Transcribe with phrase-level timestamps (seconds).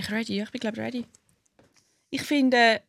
[0.00, 0.36] ich ready?
[0.36, 1.04] Ja, ich bin, glaube ready.
[2.10, 2.80] Ich finde...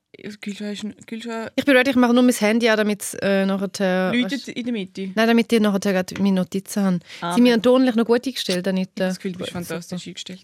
[0.42, 4.13] Gülscha Ich bin ready, ich mache nur mein Handy an, damit es äh, nachher...
[4.13, 5.10] läutet in der Mitte.
[5.16, 7.04] Nein, damit ihr nachher gerade meine Notizen habt.
[7.21, 8.92] Ah, Sind wir tonlich noch gut eingestellt, Anita?
[8.94, 10.42] Ich habe das Gefühl, du bist fantastisch eingestellt.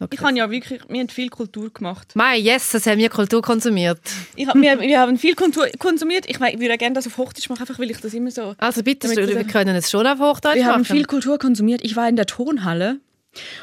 [0.00, 0.16] Okay.
[0.16, 0.80] Ich habe ja wirklich...
[0.88, 2.14] Wir haben viel Kultur gemacht.
[2.14, 4.00] Mei, yes, das haben wir Kultur konsumiert.
[4.36, 6.26] Ich wir, wir haben viel Kultur konsumiert.
[6.28, 8.54] Ich, mein, ich würde gerne das auf Hochdeutsch machen, einfach weil ich das immer so...
[8.58, 10.96] Also bitte, wir können es schon auf Hochdeutsch Wir haben machen.
[10.96, 11.80] viel Kultur konsumiert.
[11.82, 13.00] Ich war in der Tonhalle.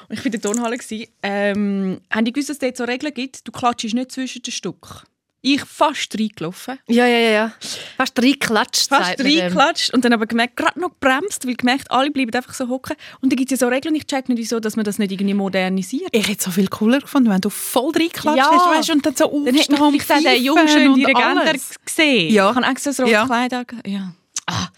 [0.10, 0.42] Und ich war in der
[0.78, 1.08] gewesen.
[1.24, 3.48] Ähm, haben die gewusst, dass es dort so Regeln gibt?
[3.48, 5.04] Du klatschst nicht zwischen den Stück.
[5.44, 6.78] Ich fast reingelaufen.
[6.88, 7.54] Ja, ja, ja, ja.
[7.98, 8.90] Fast reingeklatscht.
[8.90, 12.70] Fast reingeklatscht und dann aber gemerkt, gerade noch gebremst, weil gemerkt, alle bleiben einfach so
[12.70, 12.96] hocken.
[13.22, 15.12] Und dann gibt es ja so Regeln, ich check nicht, wieso, dass man das nicht
[15.12, 16.10] irgendwie modernisiert.
[16.12, 18.52] Ich hätte es so viel cooler gefunden, wenn du voll reinklatscht Ja.
[18.52, 22.32] hast, weißt, und dann so Dann hätte auch den jungen, schönen und Dirigenten gesehen.
[22.32, 22.52] Ja.
[22.52, 23.26] Ich habe extra das rote Ja.
[23.26, 23.52] Kleid.
[23.88, 24.14] Ja.
[24.52, 24.70] Ah.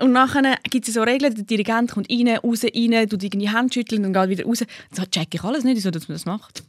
[0.00, 3.72] Und nachher gibt es so Regeln, der Dirigent kommt rein, raus, rein, tut irgendwie Hände
[3.72, 4.64] schütteln und dann geht wieder raus.
[4.90, 6.62] So check ich alles nicht, wieso dass man das macht.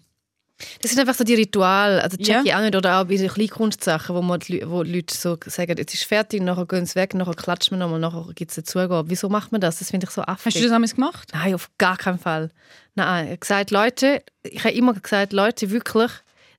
[0.81, 2.01] Das sind einfach so die Rituale.
[2.01, 2.75] Also check ich auch nicht.
[2.75, 6.03] Oder auch bei so Kleinkunstsachen, wo, man die, wo die Leute so sagen, jetzt ist
[6.03, 9.09] fertig, nachher gehen sie weg, nachher klatschen wir nochmal, nachher gibt es eine Zugabe.
[9.09, 9.79] Wieso macht man das?
[9.79, 10.53] Das finde ich so affig.
[10.53, 11.29] Hast du das damals gemacht?
[11.33, 12.49] Nein, auf gar keinen Fall.
[12.95, 16.11] Nein, gesagt, Leute, ich habe immer gesagt, Leute, wirklich,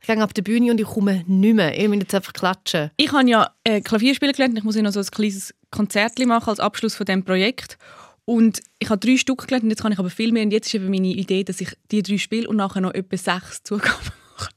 [0.06, 1.78] ich gehe auf die Bühne und ich komme nicht mehr.
[1.78, 2.90] Ich muss jetzt einfach klatschen.
[2.98, 4.58] Ich habe ja äh, Klavierspielen gelernt.
[4.58, 7.78] Ich muss ja noch so ein kleines Konzert machen als Abschluss von diesem Projekt.
[8.26, 10.42] Und ich habe drei Stück gelernt und jetzt kann ich aber viel mehr.
[10.42, 13.16] Und jetzt ist eben meine Idee, dass ich die drei spiele und nachher noch etwa
[13.16, 13.96] sechs Zugaben
[14.38, 14.50] mache.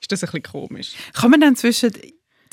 [0.00, 0.94] Ist das ein bisschen komisch?
[1.12, 1.92] Kann man dann zwischen,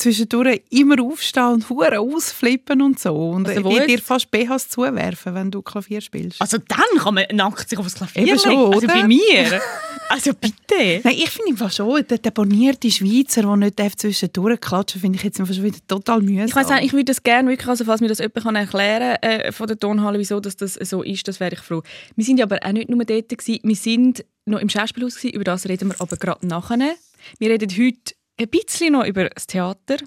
[0.02, 5.36] zwischendurch immer aufstehen und hure ausflippen und so und Also wo dir, fast BHs zuwerfen,
[5.36, 6.42] wenn du Klavier spielst?
[6.42, 8.52] Also dann kann man nackt sich auf das Klavier Eben schon.
[8.52, 8.88] Also oder?
[8.88, 9.62] bei mir.
[10.10, 11.00] Also bitte.
[11.04, 15.40] Nein, ich finde einfach schon, der deponierte Schweizer, der nicht zwischendurch klatschen finde ich jetzt
[15.40, 16.48] einfach schon wieder total mühsam.
[16.48, 19.18] Ich weiß nicht, ich würde das gerne wirklich, also falls mir das jemand kann erklären
[19.22, 21.82] kann äh, von der Tonhalle, wieso dass das so ist, das wäre ich froh.
[22.16, 25.34] Wir sind ja aber auch nicht nur dort gewesen, wir sind noch im Schauspielhaus gewesen,
[25.36, 26.96] über das reden wir aber gerade nachher.
[27.38, 29.98] Wir reden heute ein bisschen noch über das Theater,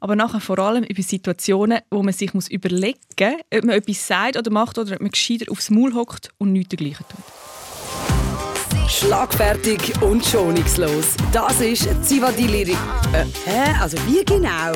[0.00, 4.06] aber nachher vor allem über Situationen, wo man sich muss überlegen muss, ob man etwas
[4.06, 7.24] sagt oder macht oder ob man gescheiter aufs Maul hockt und nichts dergleichen tut.
[8.88, 11.16] Schlagfertig und schonungslos.
[11.32, 12.78] Das ist Zivadili Ring.
[13.12, 13.74] Äh, hä?
[13.80, 14.72] Also wie genau?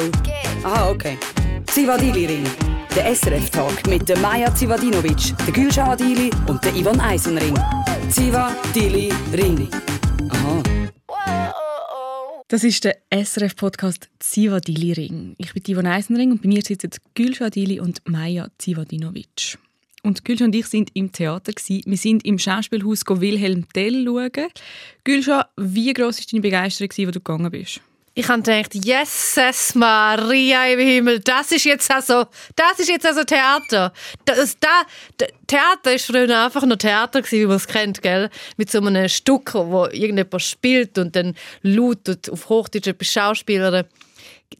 [0.65, 1.19] Aha, okay.
[1.67, 2.47] Zivadili Ring.
[2.95, 7.55] Der SRF-Tag mit der Maja Zivadinovic, der Gülşah Adili und der Ivan Eisenring.
[8.09, 9.69] Zivadili Ring.
[9.71, 10.06] Aha.
[12.49, 15.35] Das ist der SRF-Podcast Zivadili Ring.
[15.37, 19.59] Ich bin Ivan Eisenring und bei mir sitzen Gülşah Adili und Maja Zivadinovic.
[20.05, 21.53] Und Gülşah und ich sind im Theater.
[21.57, 24.51] Wir sind im Schauspielhaus Wilhelm Tell schauen.
[25.03, 27.81] Gülşah, wie gross war deine Begeisterung, wo du gegangen bist?
[28.19, 32.25] Ich habe gedacht, Jesus Maria im Himmel, das ist jetzt also,
[32.57, 33.93] das ist jetzt also Theater.
[34.25, 34.85] Das, da,
[35.47, 38.31] Theater ist früher einfach nur Theater gewesen, wie man es kennt, gell?
[38.57, 43.85] Mit so einem Stück, wo irgendjemand spielt und dann laut und auf Hochdeutsch etwas Schauspieler.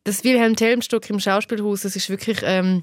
[0.05, 2.83] Das Wilhelm Tell-Stück im Schauspielhaus, das ist wirklich, ähm,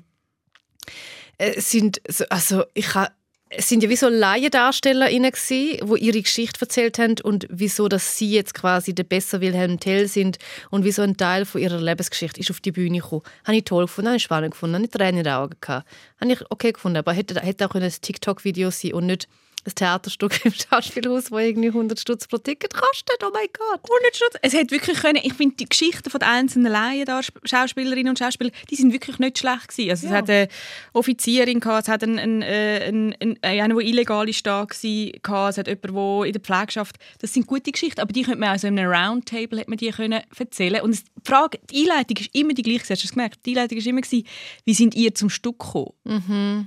[1.38, 3.12] es sind, so- also ich habe
[3.56, 8.18] es sind ja wie so LaiendarstellerInnen gsi, wo ihre Geschichte erzählt haben und wieso, dass
[8.18, 10.38] sie jetzt quasi der besser Wilhelm Tell sind
[10.70, 13.24] und wieso ein Teil von ihrer Lebensgeschichte ist auf die Bühne gekommen.
[13.46, 15.88] Habe ich toll gefunden, habe ich spannend gefunden, habe ich Tränen in den Augen gehabt.
[16.20, 19.28] Habe ich okay gefunden, aber hätte, hätte auch ein TikTok-Video sein und nicht
[19.66, 23.18] ein Theaterstück im Schauspielhaus, wo irgendwie 100 Stutz pro Ticket kostet.
[23.24, 23.82] Oh mein Gott.
[23.84, 24.36] 100 Stutz.
[24.42, 28.20] Es hätte wirklich können, ich finde die Geschichten von den einzelnen Laien da, Schauspielerinnen und
[28.20, 29.90] Schauspieler, die sind wirklich nicht schlecht gewesen.
[29.90, 30.48] Also es hat eine
[30.94, 34.64] Offizierin gehabt, es hat einen, einen, äh, einen, einen, äh, einen der illegal ist da
[34.64, 38.50] es hat jemanden, der in der Pflegschaft, das sind gute Geschichten, aber die könnte man
[38.50, 40.82] also in einem Roundtable hätte man die können erzählen.
[40.82, 42.90] Und die Frage, die Einleitung ist immer die gleiche.
[42.90, 43.46] Hast du es gemerkt?
[43.46, 44.26] Die Einleitung ist immer gewesen,
[44.66, 45.94] wie sind ihr zum Stück gekommen?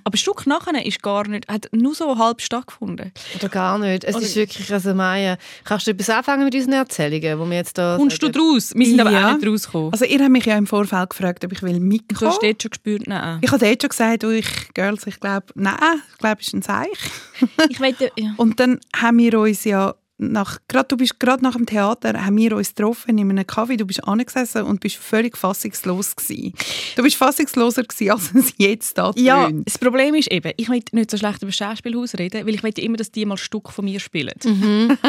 [0.05, 2.86] Aber das Stück nachher ist gar nicht, hat nur so halb stattgefunden.
[2.95, 4.05] Oder gar nicht.
[4.05, 7.57] Es Oder- ist wirklich, also Maya, kannst du etwas anfangen mit unseren Erzählungen, wo wir
[7.57, 8.73] jetzt da Kommst du draus?
[8.75, 9.31] Wir sind aber Ja.
[9.31, 9.93] auch nicht rausgekommen.
[9.93, 12.63] Also ihr habt mich ja im Vorfeld gefragt, ob ich will Du mitkommen hast dort
[12.63, 13.39] schon gespürt, nein.
[13.43, 15.75] Ich habe dort schon gesagt, oh, ich, Girls, ich glaube, nein,
[16.13, 16.91] ich glaube, es ist ein Zeichen.
[17.69, 18.33] Ich wette, ja.
[18.37, 22.37] Und dann haben wir uns ja nach, grad, du bist gerade nach dem Theater, haben
[22.39, 26.55] wir uns getroffen in einem Kaffee, du bist angesessen und bist völlig fassungslos gewesen.
[26.97, 29.67] Du bist fassungsloser gewesen, als es jetzt da Ja, tönt.
[29.67, 32.63] das Problem ist eben, ich will nicht so schlecht über das Schauspielhaus reden, weil ich
[32.63, 34.33] will immer, dass die mal ein Stück von mir spielen.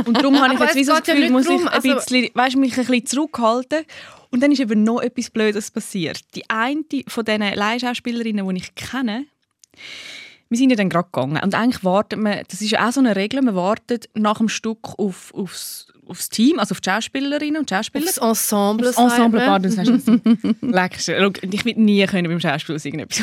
[0.05, 1.93] Und darum habe ich jetzt wie so das ja Gefühl, nicht muss ich ein also-
[1.95, 3.85] bisschen, weißt, mich ein bisschen zurückhalten.
[4.29, 6.19] Und dann ist eben noch etwas Blödes passiert.
[6.35, 9.25] Die eine von diesen Leihschauspielerinnen, die ich kenne,
[10.49, 11.41] wir sind ja dann gerade gegangen.
[11.43, 14.49] Und eigentlich wartet man, das ist ja auch so eine Regel, man wartet nach dem
[14.49, 18.05] Stück auf, aufs, aufs Team, also auf die Schauspielerinnen und Schauspieler.
[18.05, 18.87] Das Ensemble.
[18.87, 19.47] Das Ensemble, man.
[19.47, 20.07] pardon, das hast
[21.07, 21.13] du.
[21.19, 23.21] Schau, Ich will nie können beim Schauspiel aus irgendetwas.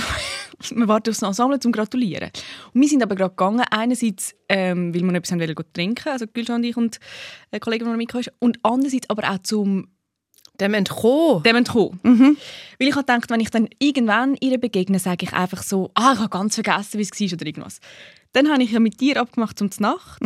[0.71, 2.31] wir warten aufs Ensemble zum Gratulieren.
[2.75, 6.27] Und wir sind aber gerade gegangen, einerseits, ähm, weil wir noch etwas haben trinken, also
[6.27, 6.99] Gülschan und ich und
[7.51, 9.89] eine Kollegin, die noch mitgekommen ist, und andererseits aber auch zum
[10.61, 11.43] Dem entkommen.
[11.43, 12.01] dem entkommen.
[12.03, 16.13] Weil ich habe gedacht, wenn ich dann irgendwann ihr begegne, sage ich einfach so, ah,
[16.15, 17.81] ich habe ganz vergessen, wie es war oder irgendwas.
[18.35, 20.21] Dann habe ich ja mit dir abgemacht zum Nacht.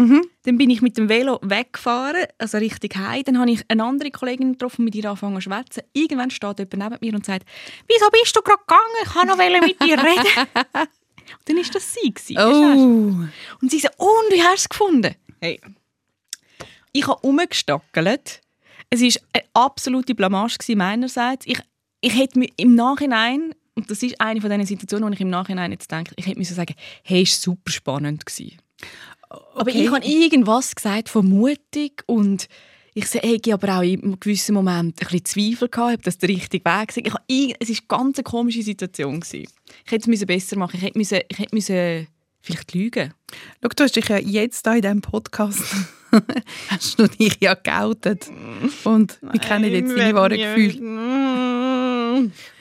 [0.44, 3.22] Dann bin ich mit dem Velo weggefahren, also Richtung Heim.
[3.24, 5.82] Dann habe ich eine andere Kollegin getroffen, mit ihr angefangen zu schwätzen.
[5.92, 7.46] Irgendwann steht jemand neben mir und sagt,
[7.86, 8.96] wieso bist du gerade gegangen?
[9.02, 10.48] Ich kann noch mit dir reden.
[10.64, 12.14] und dann war das sie.
[12.14, 12.38] gewesen?
[12.38, 13.28] Oh.
[13.60, 15.14] Und sie so, und wie hast du es gefunden?
[15.42, 15.60] Hey.
[16.92, 18.40] Ich habe umgestackelt.
[18.90, 21.46] Es war eine absolute Blamage meinerseits.
[21.46, 21.60] Ich,
[22.00, 25.30] ich hätte mir im Nachhinein, und das ist eine von diesen Situationen, wo ich im
[25.30, 28.24] Nachhinein jetzt denke, ich hätte müssen sagen, hey, es war super spannend.
[28.24, 28.58] Gewesen.
[29.28, 32.48] Aber ich habe irgendwas gesagt von mutig und
[32.94, 36.64] ich hätte aber auch in gewissen Moment ein bisschen Zweifel gehabt, ob das der richtige
[36.64, 36.96] Weg ist.
[36.96, 37.22] Ich habe
[37.60, 39.20] es war eine ganz komische Situation.
[39.20, 39.48] Gewesen.
[39.84, 42.08] Ich hätte es besser machen Ich hätte, müssen, ich hätte müssen
[42.40, 43.14] vielleicht lügen
[43.62, 45.62] Schau, du hast dich ja jetzt da in diesem Podcast
[46.68, 48.30] hast du dich ja geoutet.
[48.84, 50.80] Und wir kennen jetzt deine wahren Gefühle.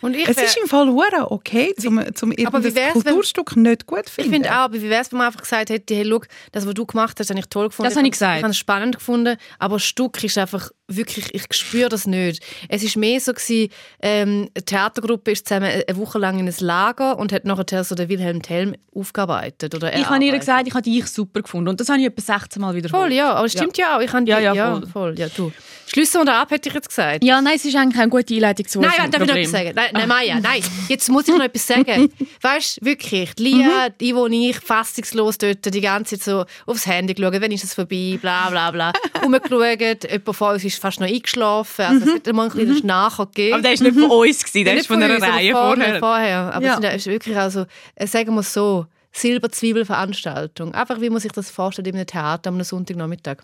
[0.01, 3.55] Und ich Es wär- ist im Fall hure okay, zum, zum irgendein wär's, wenn- Kulturstück
[3.55, 4.31] nicht gut Ich finden.
[4.31, 6.21] finde auch, aber wie wäre es, wenn man einfach gesagt hätte, hey, schau,
[6.51, 7.89] das, was du gemacht hast, habe ich toll gefunden.
[7.89, 8.37] Das habe ich gesagt.
[8.37, 12.41] Ich habe es spannend gefunden, aber das Stück ist einfach wirklich, ich spüre das nicht.
[12.69, 13.69] Es ist mehr so gewesen,
[14.01, 17.93] ähm, eine Theatergruppe ist zusammen eine Woche lang in ein Lager und hat nachher so
[17.95, 21.67] den Wilhelm Tell aufgearbeitet oder Ich habe ihr gesagt, ich habe dich super gefunden.
[21.69, 23.03] Und das habe ich etwa 16 Mal wiederholt.
[23.03, 24.01] Voll, ja, aber es stimmt ja, auch.
[24.01, 24.87] Ich habe Ja, die- ja, ja, voll.
[24.87, 25.15] voll.
[25.19, 25.51] Ja, du.
[25.89, 27.23] Schließen wir da ab, hätte ich jetzt gesagt.
[27.23, 29.51] Ja, nein, es ist eigentlich eine gute Einleitung zu Nein, warte, darf ich noch etwas
[29.51, 29.71] sagen?
[29.75, 30.61] Nein, nein, Maja, nein.
[30.89, 32.11] Jetzt muss ich noch etwas sagen.
[32.41, 36.85] Weißt du, wirklich, die Lia, die, wo ich fassungslos dort die ganze Zeit so aufs
[36.85, 38.91] Handy geschaut, wenn ist es vorbei, bla bla bla.
[39.23, 41.85] Rumgeschaut, jemand von uns ist fast noch eingeschlafen.
[41.85, 43.53] Also es hat mal ein bisschen Nachher gegeben.
[43.53, 45.99] Aber der war nicht von uns, gewesen, der ist von einer Reihe vorher.
[45.99, 45.99] vorher.
[45.99, 46.53] vorher.
[46.53, 46.73] Aber Ja.
[46.73, 50.73] es sind- es ist wirklich also, äh, sagen wir es so, Silberzwiebelveranstaltung.
[50.73, 53.37] Einfach wie man sich das vorstellt in einem Theater am Sonntagnachmittag.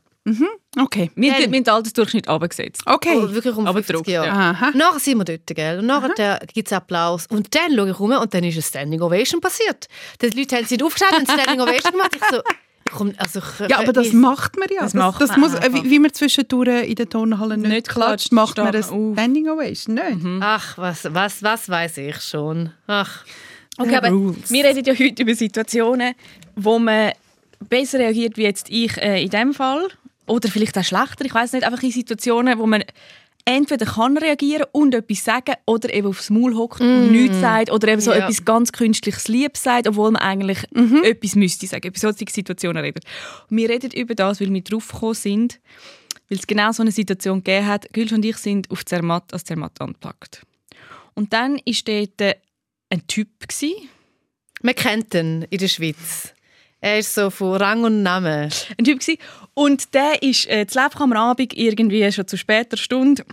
[0.77, 1.11] Okay.
[1.15, 2.81] Wir haben den Altersdurchschnitt runtergesetzt.
[2.85, 3.15] Okay.
[3.17, 4.27] Oh, wirklich um Aber 50 gedruckt, Jahre.
[4.27, 4.33] ja.
[4.51, 4.71] Aha.
[4.73, 5.79] Nachher sind wir dort, gell?
[5.79, 7.27] Und nachher gibt es Applaus.
[7.27, 9.87] Und dann schaue ich rum und dann ist eine Standing Ovation passiert.
[10.21, 12.15] Die Leute haben sich aufgestanden und Standing Ovation gemacht.
[12.15, 12.41] Ich so,
[12.91, 14.81] komm, also ich, Ja, aber das ich- macht man ja.
[14.81, 17.69] Das Das, macht das man muss, äh, wie, wie man zwischendurch in der Turnhalle nicht,
[17.69, 18.81] Nicht klatscht, macht man eine.
[18.81, 19.95] Standing Ovation.
[19.95, 20.41] Nicht?
[20.41, 22.71] Ach, was, was, was weiß ich schon.
[22.87, 23.25] Ach.
[23.77, 24.49] Okay, aber Rules.
[24.51, 26.13] wir reden ja heute über Situationen,
[26.55, 27.11] wo man
[27.67, 29.87] besser reagiert wie jetzt ich äh, in dem Fall.
[30.25, 31.25] Oder vielleicht auch schlechter.
[31.25, 31.63] Ich weiß nicht.
[31.65, 32.83] Einfach in Situationen, wo man
[33.45, 37.89] entweder kann reagieren und etwas sagen oder eben aufs Maul hockt und nichts sagt oder
[37.89, 38.19] eben so Ja.
[38.19, 40.59] etwas ganz künstliches Lieb sagt, obwohl man eigentlich
[41.03, 41.87] etwas müsste sagen.
[41.87, 43.01] Über solche Situationen reden.
[43.49, 45.59] Und wir reden über das, weil wir draufgekommen sind,
[46.29, 47.91] weil es genau so eine Situation gegeben hat.
[47.91, 50.43] Gülsch und ich sind auf Zermatt als Zermatt angepackt.
[51.13, 52.37] Und dann war dort
[52.89, 53.73] ein Typ, gewesen,
[54.61, 56.33] Man kennt ihn in der Schweiz.
[56.83, 58.49] Er ist so von Rang und Namen.
[58.77, 59.17] ein Typ gewesen.
[59.53, 63.23] und der ist äh, zu Lebkamp am Abend irgendwie schon zu später Stunde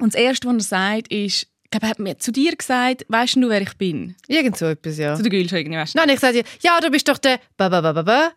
[0.00, 3.06] und das erste, was er sagt, ist, ich glaube, er hat mir zu dir gesagt,
[3.08, 4.16] weißt du, wer ich bin?
[4.26, 5.14] Irgend so etwas, ja.
[5.14, 5.98] Zu der Gülsch irgendwie, weißt du?
[5.98, 8.32] Nein, ich sage dir, ja, du bist doch der ba ba ba ba ba.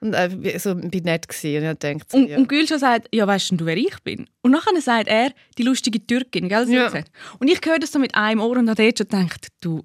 [0.00, 1.64] Und äh, so, bin nett gewesen.
[1.64, 2.36] Und ich denkt, Und, ja.
[2.36, 4.28] und Gülscha sagt, ja, weißt du, wer ich bin?
[4.42, 6.66] Und nachher sagt er, die lustige Türkin, gell?
[6.66, 6.92] das Ja.
[7.38, 9.82] Und ich höre das so mit einem Ohr und habe dort schon gedacht, du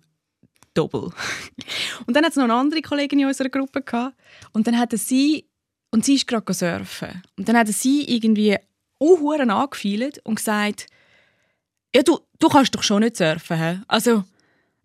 [0.74, 1.12] Doppel.
[2.06, 4.16] Und dann hat es noch eine andere Kollegin in unserer Gruppe gehabt.
[4.52, 5.48] Und dann hat sie,
[5.92, 7.22] und sie ist gerade surfen.
[7.38, 8.58] Und dann hat sie irgendwie
[9.00, 10.88] auch angefeilt und gesagt,
[11.96, 13.58] ja, du, du kannst doch schon nicht surfen.
[13.58, 13.80] He?
[13.88, 14.24] Also,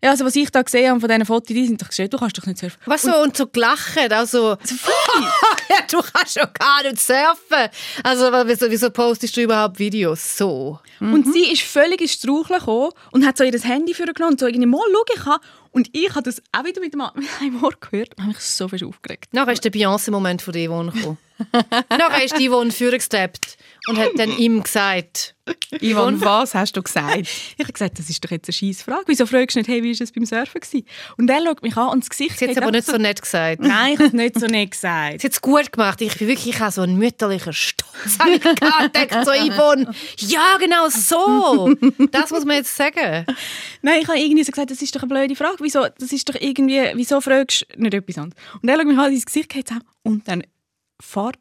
[0.03, 2.17] ja, also was ich da gesehen habe von diesen Fotos, die sind doch gesehen, du
[2.17, 2.79] kannst doch nicht surfen.
[2.85, 4.51] Was so und so gelacht, also
[5.69, 7.69] ja, du kannst ja gar nicht surfen.
[8.03, 10.79] Also wieso, wieso postest du überhaupt Videos so?
[11.01, 14.47] Und sie ist völlig ins Straucheln gekommen und hat so ihr Handy vorgenommen und so
[14.47, 15.43] irgendwie, mal schau, ich habe.
[15.71, 18.83] Und ich habe das auch wieder mit einem Ohr gehört und habe mich so fest
[18.83, 19.33] aufgeregt.
[19.33, 21.17] Nachher ist der Beyoncé-Moment von Yvonne gekommen.
[21.89, 25.35] Nachher ist die Yvonne vorgesteppt und hat dann ihm gesagt,
[25.81, 27.27] Ivan, was hast du gesagt?
[27.57, 29.03] Ich habe gesagt, das ist doch jetzt eine scheisse Frage.
[29.07, 30.61] Wieso fragst du nicht, hey, wie war es beim Surfen?
[30.61, 30.85] Gewesen?
[31.17, 33.21] Und er schaut mich an und das Gesicht sie hat es aber nicht so nett
[33.21, 33.61] gesagt.
[33.61, 35.21] Nein, ich habe es nicht so nett gesagt.
[35.21, 36.01] Sie hat es gut gemacht.
[36.01, 38.19] Ich bin wirklich ich habe so einen mütterlichen Stolz.
[38.19, 38.41] Habe ich.
[38.41, 41.73] Denkt so Yvonne, ja genau so.
[42.11, 43.25] Das muss man jetzt sagen.
[43.81, 45.57] Nein, ich habe irgendwie so gesagt, das ist doch eine blöde Frage.
[45.59, 48.41] Wieso, das ist doch irgendwie, wieso fragst du nicht etwas anderes?
[48.61, 49.69] Und er schaut mich an, ins Gesicht geht
[50.03, 50.43] und dann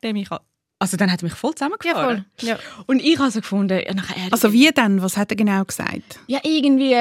[0.00, 0.40] er mich an.
[0.80, 2.24] Also dann hat er mich voll zusammengefahren.
[2.40, 2.48] Ja, voll.
[2.48, 2.58] Ja.
[2.86, 5.02] Und ich habe so gefunden, ja, nachher, Also wie denn?
[5.02, 6.20] Was hat er genau gesagt?
[6.28, 6.94] ja irgendwie,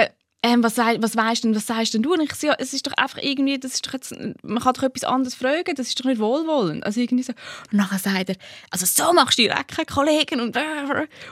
[0.44, 2.14] ähm, was, was weißt denn, was sagst denn du?
[2.14, 4.74] Und ich so, ja, es ist doch einfach irgendwie, das ist doch jetzt, man kann
[4.74, 6.86] doch etwas anderes fragen, das ist doch nicht wohlwollend.
[6.86, 7.34] Also irgendwie so.
[7.72, 8.36] Und nachher sagt er,
[8.70, 10.58] also so machst du direkt keine Kollegen und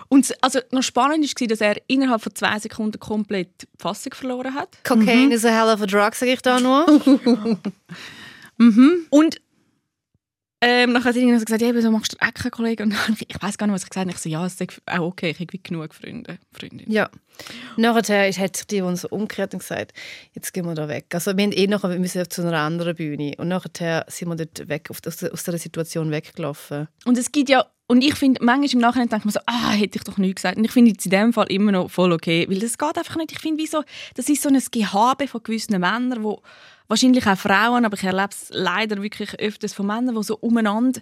[0.10, 4.54] und also noch spannend war, dass er innerhalb von zwei Sekunden komplett die Fassung verloren
[4.54, 4.70] hat.
[4.84, 6.86] Cocaine is a hell of a drug, sage ich da nur.
[9.10, 9.42] Und
[10.62, 12.84] ähm, nachher hat er irgendwie so gesagt, ja, wieso machst du keine Kollegen?
[12.84, 14.16] Und dann, ich, weiß gar nicht, was ich gesagt habe.
[14.16, 16.92] Ich so, ja, es ist auch okay, ich habe genug Freunde, Freundinnen.
[16.92, 17.10] Ja.
[17.78, 19.94] Nachher hat sich die uns umgekehrt und gesagt,
[20.34, 21.08] jetzt gehen wir da weg.
[21.14, 23.34] Also wir haben eh nachher, wir müssen zu einer anderen Bühne.
[23.38, 26.88] Und nachher sind wir dort weg, aus, der- aus dieser Situation weggelaufen.
[27.06, 29.98] Und es gibt ja, und ich finde, manchmal im Nachhinein denkt man so, ah, hätte
[30.00, 30.58] ich doch nichts gesagt.
[30.58, 33.18] Und ich finde es in dem Fall immer noch voll okay, weil das geht einfach
[33.18, 33.34] nicht.
[33.34, 33.84] Ich finde, so,
[34.16, 36.42] das ist so ein Gehabe von gewissen Männern, wo
[36.88, 41.02] wahrscheinlich auch Frauen, aber ich erlebe es leider wirklich öfters von Männern, die so umeinander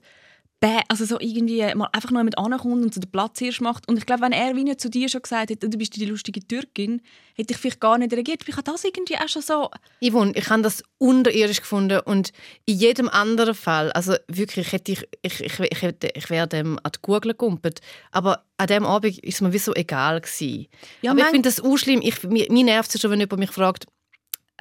[0.88, 3.88] also so irgendwie mal einfach nur mit ankommt und so den Platz erst macht.
[3.88, 6.06] Und ich glaube, wenn er wie nicht zu dir schon gesagt hätte, du bist die
[6.06, 7.02] lustige Türkin,
[7.36, 8.44] hätte ich vielleicht gar nicht reagiert.
[8.48, 9.70] Ich habe das irgendwie auch schon so...
[10.02, 12.32] Yvonne, ich habe das unterirdisch gefunden und
[12.66, 16.80] in jedem anderen Fall, also wirklich, hätte ich, ich, ich, ich, hätte, ich wäre dem
[16.84, 17.82] an die Gurgel gegumpelt.
[18.12, 20.68] Aber an dem Abend ist mir wie so egal gewesen.
[21.02, 22.02] Ja, Aber ich finde das auch schlimm.
[22.02, 23.86] Ich, mir, mir nervt es schon, wenn jemand mich fragt,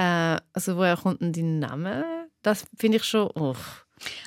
[0.02, 2.04] äh, also woher kommt denn dein Name?
[2.42, 3.56] Das finde ich schon, uch.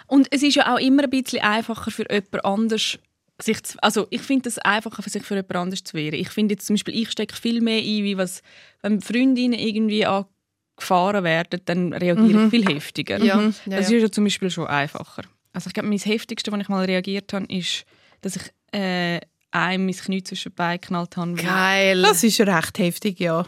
[0.08, 2.98] Und es ist ja auch immer ein bisschen einfacher für jemand anders
[3.42, 6.14] sich zu, also ich finde es einfacher für sich für jemand anders zu wehren.
[6.14, 8.42] Ich finde jetzt zum Beispiel, ich stecke viel mehr ein, wie was,
[8.82, 13.18] wenn Freundinnen irgendwie angefahren werden, dann reagiere ich viel heftiger.
[13.22, 13.98] Ja, ja, das ja.
[13.98, 15.24] ist ja zum Beispiel schon einfacher.
[15.52, 17.84] Also ich glaube, mein heftigste, was ich mal reagiert habe, ist,
[18.22, 19.20] dass ich äh,
[19.52, 21.34] einem mein Knie zwischen die Beine geknallt habe.
[21.34, 22.02] Geil.
[22.02, 23.46] Das ist recht heftig, ja.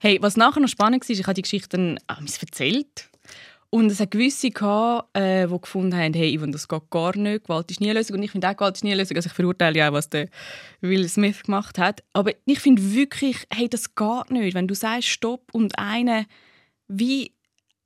[0.00, 3.08] Hey, was nachher noch spannend war, ich habe die Geschichte dann ah, erzählt.
[3.74, 7.44] Und es hat gewisse gehabt, äh, die gefunden haben, hey, Ivan, das geht gar nicht,
[7.44, 8.16] Gewalt ist nie eine Lösung.
[8.16, 9.16] Und ich finde auch, Gewalt ist nie eine Lösung.
[9.16, 10.28] Also ich verurteile ja auch, was der
[10.82, 12.02] Will Smith gemacht hat.
[12.12, 14.54] Aber ich finde wirklich, hey, das geht nicht.
[14.54, 16.26] Wenn du sagst, stopp und einer
[16.86, 17.32] wie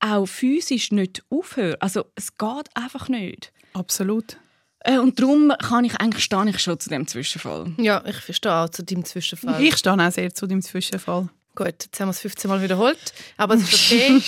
[0.00, 1.80] auch physisch nicht aufhört.
[1.80, 3.52] Also es geht einfach nicht.
[3.72, 4.38] Absolut.
[4.80, 7.72] Äh, und darum kann ich eigentlich, stehe ich schon zu dem Zwischenfall.
[7.78, 9.62] Ja, ich verstehe auch zu deinem Zwischenfall.
[9.62, 11.28] Ich stehe auch sehr zu dem Zwischenfall.
[11.56, 12.98] Gut, jetzt haben wir es 15 Mal wiederholt,
[13.38, 14.20] aber es ist okay.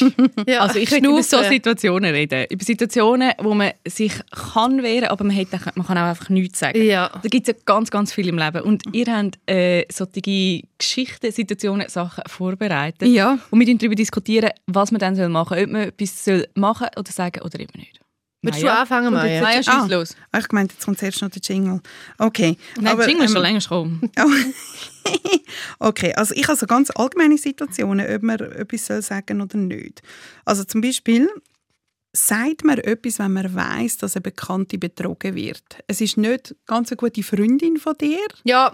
[0.49, 1.43] ja, Also ich will über so.
[1.43, 2.47] Situationen reden.
[2.49, 6.59] Über Situationen, wo man sich kann wehren, aber man, hat, man kann auch einfach nichts
[6.59, 6.83] sagen.
[6.83, 7.11] Ja.
[7.13, 8.63] Da gibt es ja ganz, ganz viel im Leben.
[8.63, 13.07] Und ihr habt äh, solche Geschichten, Situationen, Sachen vorbereitet.
[13.09, 13.39] Ja.
[13.51, 15.65] Und wir diskutieren darüber, diskutieren, was man dann soll machen soll.
[15.65, 18.01] Ob man etwas soll machen oder sagen oder eben nicht.
[18.43, 19.43] Willst du anfangen, Maya?
[19.43, 19.87] Maja, schieß Ah.
[19.87, 20.15] los.
[20.31, 21.81] Ah, Ich meinte, jetzt kommt zuerst noch der Jingle.
[22.19, 22.57] Okay.
[22.77, 24.11] Nein, aber, der Jingle ist schon ähm, länger gekommen.
[25.79, 30.03] Okay, also ich habe so ganz allgemeine Situationen, ob man etwas soll sagen oder nicht.
[30.45, 31.29] Also zum Beispiel
[32.13, 35.63] sagt man etwas, wenn man weiß, dass eine Bekannte betrogen wird.
[35.87, 38.73] Es ist nicht ganz eine gute Freundin von dir, Ja,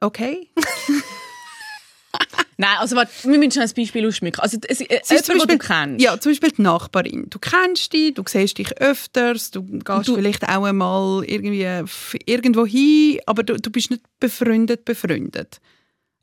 [0.00, 0.50] okay?
[2.58, 4.40] Nein, also warte, wir müssen schon ein Beispiel ausschmücken.
[4.40, 6.00] Also es, äh, jemand, den du kennst.
[6.02, 7.26] Ja, zum Beispiel die Nachbarin.
[7.28, 11.66] Du kennst die, du siehst dich öfters, du gehst Du- vielleicht auch einmal irgendwie
[12.24, 15.60] irgendwo hin, aber du, du bist nicht befreundet, befreundet.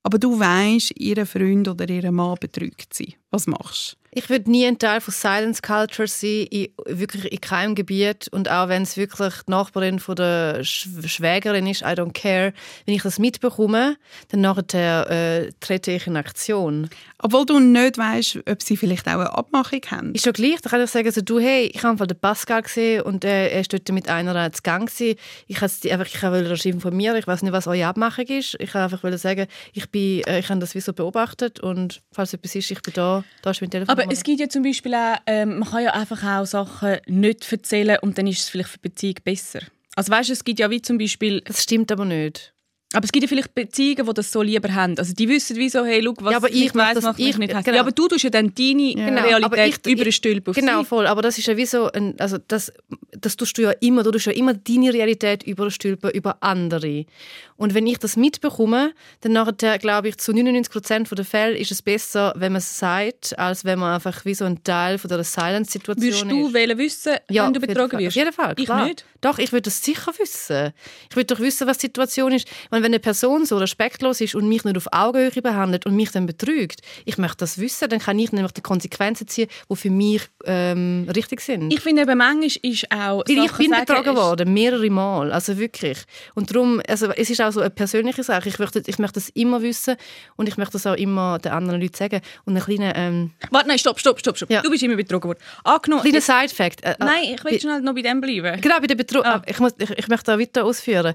[0.02, 3.16] Aber du weißt, ihr Freund oder ihr Mann betrügt sie.
[3.34, 7.76] Was machst ich würde nie ein Teil von Silence Culture sein, in, wirklich in keinem
[7.76, 8.28] Gebiet.
[8.32, 12.54] Und auch wenn es wirklich die Nachbarin von der Sch Schwägerin ist, I don't care.
[12.86, 13.98] Wenn ich das mitbekomme,
[14.30, 16.90] dann nachher äh, trete ich in Aktion.
[17.20, 20.14] Obwohl du nicht weißt, ob sie vielleicht auch eine Abmachung haben.
[20.14, 23.02] Ist ja gleich, da kann ich sagen, also, du, hey, ich habe den Pascal gesehen
[23.02, 25.18] und äh, er ist dort mit einer zu Gang gewesen.
[25.48, 28.56] Ich wollte einfach, ich wollte das informieren, ich weiß nicht, was eure Abmachung ist.
[28.60, 32.34] Ich wollte einfach sagen, ich bin, äh, ich habe das wie so beobachtet und falls
[32.34, 33.98] etwas ist, ich bin da, da ist mein Telefon.
[33.98, 37.52] Aber es gibt ja zum Beispiel auch, ähm, man kann ja einfach auch Sachen nicht
[37.52, 39.60] erzählen und dann ist es vielleicht für die Beziehung besser.
[39.96, 42.53] Also weißt du, es gibt ja wie zum Beispiel, das stimmt aber nicht.
[42.94, 44.98] Aber es gibt ja vielleicht Beziehungen, die das so lieber haben.
[44.98, 47.18] Also die wissen wie so, hey, schau, was Ja, aber ich mach weiss, das- macht
[47.20, 47.66] mich ich- nicht hässlich.
[47.66, 47.76] genau.
[47.76, 50.48] Ja, aber du tust ja dann deine Genau, aber Realität ich- über ich- den Stülp
[50.48, 50.86] auf Genau, sie.
[50.86, 51.08] voll.
[51.08, 52.72] Aber das ist ja wie so, ein, also das,
[53.12, 57.06] das tust du ja immer, du tust ja immer deine Realität überstülpen über andere.
[57.56, 61.82] Und wenn ich das mitbekomme, dann nachher, glaube ich, zu 99% der Fälle ist es
[61.82, 65.24] besser, wenn man es sagt, als wenn man einfach wie so ein Teil von der
[65.24, 66.54] Silence-Situation Würdest du ist.
[66.54, 68.08] wollen wissen, Ja, wenn du betrogen wirst?
[68.10, 68.86] Auf jeden Fall, Ich klar.
[68.86, 69.06] nicht.
[69.22, 70.74] Doch, ich würde das sicher wissen.
[71.10, 72.48] Ich würde doch wissen, was die Situation ist.
[72.84, 76.26] Wenn eine Person so respektlos ist und mich nicht auf Augenhöhe behandelt und mich dann
[76.26, 80.22] betrügt, ich möchte das wissen, dann kann ich nämlich die Konsequenzen ziehen, die für mich
[80.46, 81.72] ähm, richtig sind.
[81.74, 85.58] Ich finde eben, manchmal ist auch Weil ich bin sagen betrogen worden, mehrere Mal, also
[85.58, 86.00] wirklich.
[86.36, 88.50] Und darum, also es ist auch so eine persönliche Sache.
[88.50, 89.96] Ich möchte, ich möchte das immer wissen
[90.36, 92.20] und ich möchte das auch immer den anderen Leuten sagen.
[92.46, 94.50] Und ein kleiner, ähm, Warte, nein, stopp, stopp, stopp, stopp.
[94.50, 94.62] Ja.
[94.62, 95.40] Du bist immer betrogen worden.
[95.64, 96.84] Angenommen, kleiner Side-Fact.
[96.84, 98.60] Äh, nein, ich will schnell noch bei dem bleiben.
[98.62, 99.42] Genau, bei der Betru Ah.
[99.46, 101.14] ich, muss, ich, ich möchte da weiter ausführen.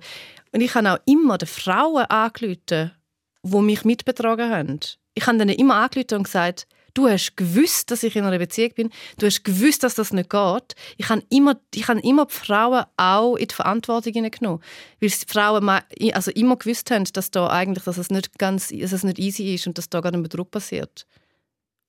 [0.52, 2.93] Und ich habe auch immer den Frauen angerufen,
[3.43, 4.81] die mich mitbetrogen haben.
[5.14, 8.73] Ich habe denen immer angerufen und gesagt, du hast gewusst, dass ich in einer Beziehung
[8.75, 10.75] bin, du hast gewusst, dass das nicht geht.
[10.97, 14.62] Ich habe immer, ich habe immer die Frauen auch in die Verantwortung genommen,
[15.00, 15.69] weil die Frauen
[16.12, 19.55] also immer gewusst haben, dass da eigentlich, dass es nicht ganz, dass es nicht easy
[19.55, 21.07] ist und dass da gar mehr Druck passiert.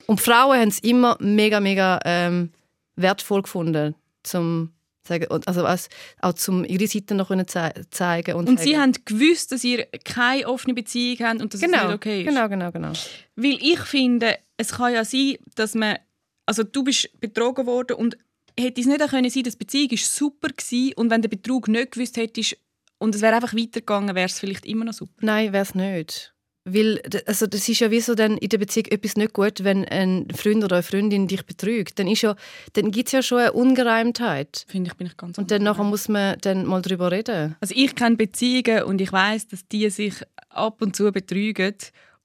[0.05, 2.51] Und Frauen haben es immer mega, mega ähm,
[2.95, 4.71] wertvoll gefunden, zum
[5.09, 5.89] sagen, also als,
[6.21, 9.85] auch zum ihre Seite noch können zei zeigen und, Und sie haben gewusst, dass ihr
[10.05, 12.27] keine offene Beziehung habt und dass es genau, nicht okay ist.
[12.27, 12.93] genau, genau, genau.
[13.35, 15.97] Weil ich finde, es kann ja sein, dass man,
[16.45, 18.17] also du bist betrogen worden und
[18.59, 21.29] hätte es nicht auch können sein, dass die Beziehung ist super gewesen und wenn der
[21.29, 22.57] Betrug nicht gewusst hättest
[22.97, 25.13] und es wäre einfach weitergegangen, wäre es vielleicht immer noch super.
[25.21, 26.33] Nein, wäre es nicht.
[26.73, 29.85] Weil, also das ist ja wie so dann in der Beziehung etwas nicht gut, wenn
[29.85, 31.99] ein Freund oder eine Freundin dich betrügt.
[31.99, 32.35] Dann, ist ja,
[32.73, 34.65] dann gibt es ja schon eine Ungereimtheit.
[34.67, 37.55] Finde ich, bin ich ganz Und dann nachher muss man dann mal darüber reden.
[37.59, 40.15] Also ich kenne Beziehungen und ich weiß, dass die sich
[40.49, 41.75] ab und zu betrügen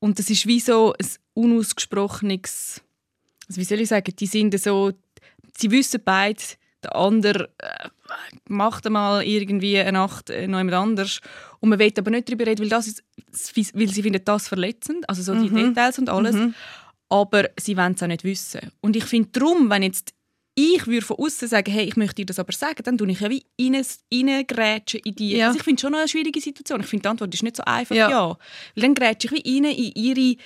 [0.05, 2.83] und das ist wie so ein unausgesprochenes,
[3.49, 4.93] also wie soll ich sagen, die sind so,
[5.57, 6.43] sie wissen beide,
[6.85, 7.89] der andere äh,
[8.49, 11.21] macht einmal irgendwie eine Nacht äh, noch jemand anders
[11.61, 13.03] und man will aber nicht darüber reden, weil, das ist,
[13.75, 16.37] weil sie finden das verletzend, also so die Details und alles,
[17.09, 18.71] aber sie wollen es auch nicht wissen.
[18.81, 20.15] Und ich finde darum, wenn jetzt
[20.57, 23.19] ich würde von außen sagen, hey, ich möchte dir das aber sagen, dann tue ich
[23.19, 25.37] ja wie rein- reingrätschen in die.
[25.37, 25.49] Ja.
[25.49, 26.79] Also ich finde es schon eine schwierige Situation.
[26.81, 28.09] Ich finde, die Antwort ist nicht so einfach, Ja.
[28.09, 28.29] ja.
[28.77, 30.37] Weil dann grätsche ich wie rein in ihre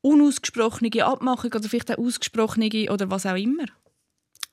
[0.00, 3.64] unausgesprochene Abmachung oder vielleicht auch ausgesprochene oder was auch immer.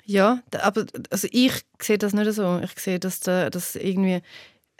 [0.09, 2.61] Ja, aber also ich sehe das nicht so.
[2.63, 4.21] Ich sehe, dass da, dass irgendwie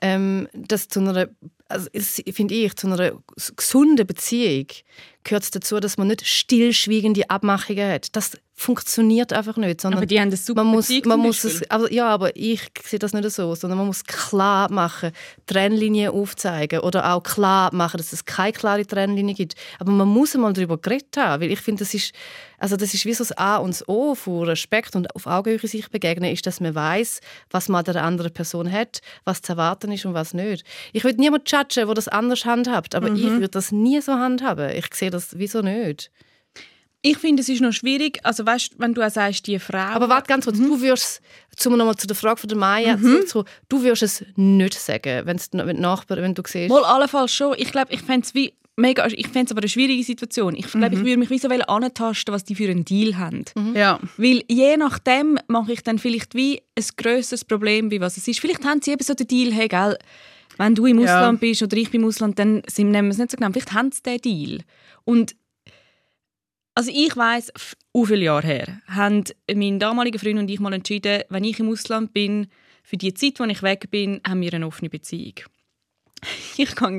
[0.02, 1.30] ähm, dass zu einer,
[1.70, 1.90] also
[2.34, 3.14] finde ich, zu einer
[3.58, 4.68] gesunden Beziehung
[5.28, 8.16] gehört dazu, dass man nicht stillschweigende Abmachungen hat.
[8.16, 11.70] Das funktioniert einfach nicht, sondern Aber die haben eine super man muss, man muss es,
[11.70, 15.12] aber, ja, aber ich sehe das nicht so, sondern man muss klar machen,
[15.46, 19.54] Trennlinien aufzeigen oder auch klar machen, dass es keine klare Trennlinie gibt.
[19.78, 22.16] Aber man muss einmal darüber geredet haben, weil ich finde, das ist,
[22.58, 25.60] also das ist wie so das A und das O von Respekt und auf Augenhöhe
[25.60, 27.20] sich begegnen, ist, dass man weiß,
[27.52, 30.66] was man der anderen Person hat, was zu erwarten ist und was nicht.
[30.94, 34.72] Ich würde niemand judgen, der das anders handhabt, aber ich würde das nie so handhaben.
[34.72, 36.12] Ich sehe das wieso nicht.
[37.04, 39.78] Ich finde, es ist noch schwierig, also weißt, wenn du auch sagst, die Frau...
[39.78, 41.22] Aber warte ganz kurz, du würdest,
[41.56, 43.28] zum nochmal zu der Frage von der Maya, Mhm.
[43.28, 46.70] zurück, du würdest es nicht sagen, wenn die Nachbarn, wenn du siehst.
[46.72, 47.56] Wohl allenfalls schon.
[47.58, 50.56] Ich glaube, ich fände es wie mega, ich fände es aber eine schwierige Situation.
[50.56, 53.46] Ich glaube, ich würde mich wie so antasten, was die für einen Deal haben.
[53.76, 54.00] Ja.
[54.18, 58.40] Weil je nachdem mache ich dann vielleicht wie ein grösseres Problem, wie was es ist.
[58.40, 59.98] Vielleicht haben sie eben so den Deal, hey, gell,
[60.58, 61.20] wenn du im Ja.
[61.20, 63.52] Ausland bist oder ich bin im Ausland, dann sind, nehmen wir es nicht so genau.
[63.52, 64.60] Vielleicht haben sie den Deal.
[65.06, 65.36] Und
[66.76, 67.52] also ich weiß,
[67.94, 71.70] u viele Jahre her, haben mein damaliger Freund und ich mal entschieden, wenn ich im
[71.70, 72.48] Ausland bin,
[72.84, 75.34] für die Zeit, wo ich weg bin, haben wir eine offene Beziehung.
[76.58, 76.98] Ich gehe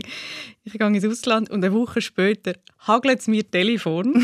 [0.62, 2.54] ich gehe ins Ausland und eine Woche später
[2.86, 4.14] hagelt es mir Telefon,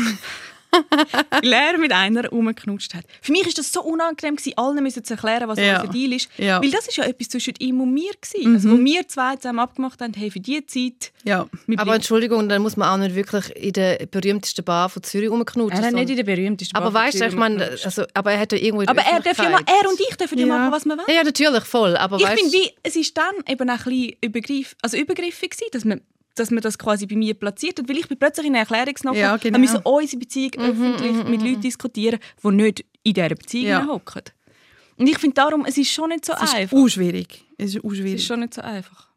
[1.41, 3.05] weil er mit einer rumgeknutscht hat.
[3.21, 5.81] Für mich war das so unangenehm, gewesen, allen müssen zu erklären, was Ja.
[5.81, 6.29] unser Deal ist.
[6.37, 6.61] Ja.
[6.61, 8.11] Weil das ist ja etwas zwischen ihm und mir.
[8.21, 8.55] Gewesen.
[8.55, 11.11] Also, wo wir zwei zusammen abgemacht haben, hey, für diese Zeit...
[11.23, 11.47] Ja.
[11.77, 15.79] aber Entschuldigung, dann muss man auch nicht wirklich in der berühmtesten Bar von Zürich rumknutschen.
[15.81, 18.39] er hat nicht in der berühmtesten aber Bar weißt du, ich meine, also, aber er
[18.39, 20.85] hat ja irgendwo Aber er, darf ja mal, er und ich dürfen ja, machen, was
[20.85, 21.05] wir wollen.
[21.15, 21.95] Ja, natürlich, voll.
[21.97, 25.49] Aber Ich weißt, finde, wie, es ist dann eben auch ein bisschen übergriff, also übergriffig
[25.51, 26.01] gewesen, dass man,
[26.35, 29.21] dass man das quasi bei mir platziert hat, weil ich bin plötzlich in einer Erklärungsnachricht,
[29.21, 29.53] Ja, genau.
[29.55, 33.87] wir müssen unsere Beziehung öffentlich mit Leuten diskutieren, die nicht in dieser Beziehung Ja.
[33.87, 34.23] hocken.
[34.97, 36.77] Und ich finde darum, es ist schon nicht so Es ist einfach.
[36.77, 37.43] auch schwierig.
[37.57, 38.15] Es ist auch Es schwierig.
[38.15, 39.09] ist schon nicht so einfach.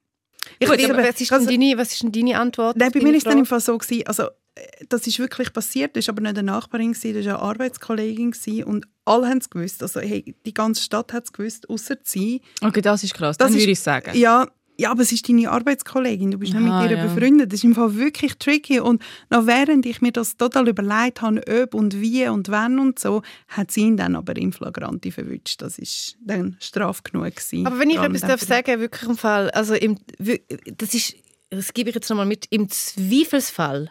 [0.59, 2.77] Ich Gut, aber was ist, also- denn deine, was ist denn deine Antwort?
[2.77, 3.47] Nein, bei mir ist es dann im?
[3.47, 6.93] Fall so gewesen, also äh, das ist wirklich passiert, das war aber nicht eine Nachbarin,
[6.93, 10.83] gewesen, das war eine Arbeitskollegin gewesen, und alle haben es gewusst, also hey, die ganze
[10.83, 12.41] Stadt hat es gewusst, außer sie.
[12.63, 14.17] Okay, das ist krass, Das dann ist- würde ich sagen.
[14.19, 17.07] Ja, ja, aber es ist deine Arbeitskollegin, du bist nicht mit ihr ja.
[17.07, 21.21] befreundet, das ist im Fall wirklich tricky und noch während ich mir das total überlegt
[21.21, 25.11] habe, ob und wie und wann und so, hat sie ihn dann aber im Flagranti
[25.11, 27.67] verwünscht, das ist dann straf genug gewesen.
[27.67, 31.17] Aber wenn ich etwas darf sagen, wirklich im Fall, also im, das ist,
[31.51, 33.91] das gebe ich jetzt nochmal mit, im Zweifelsfall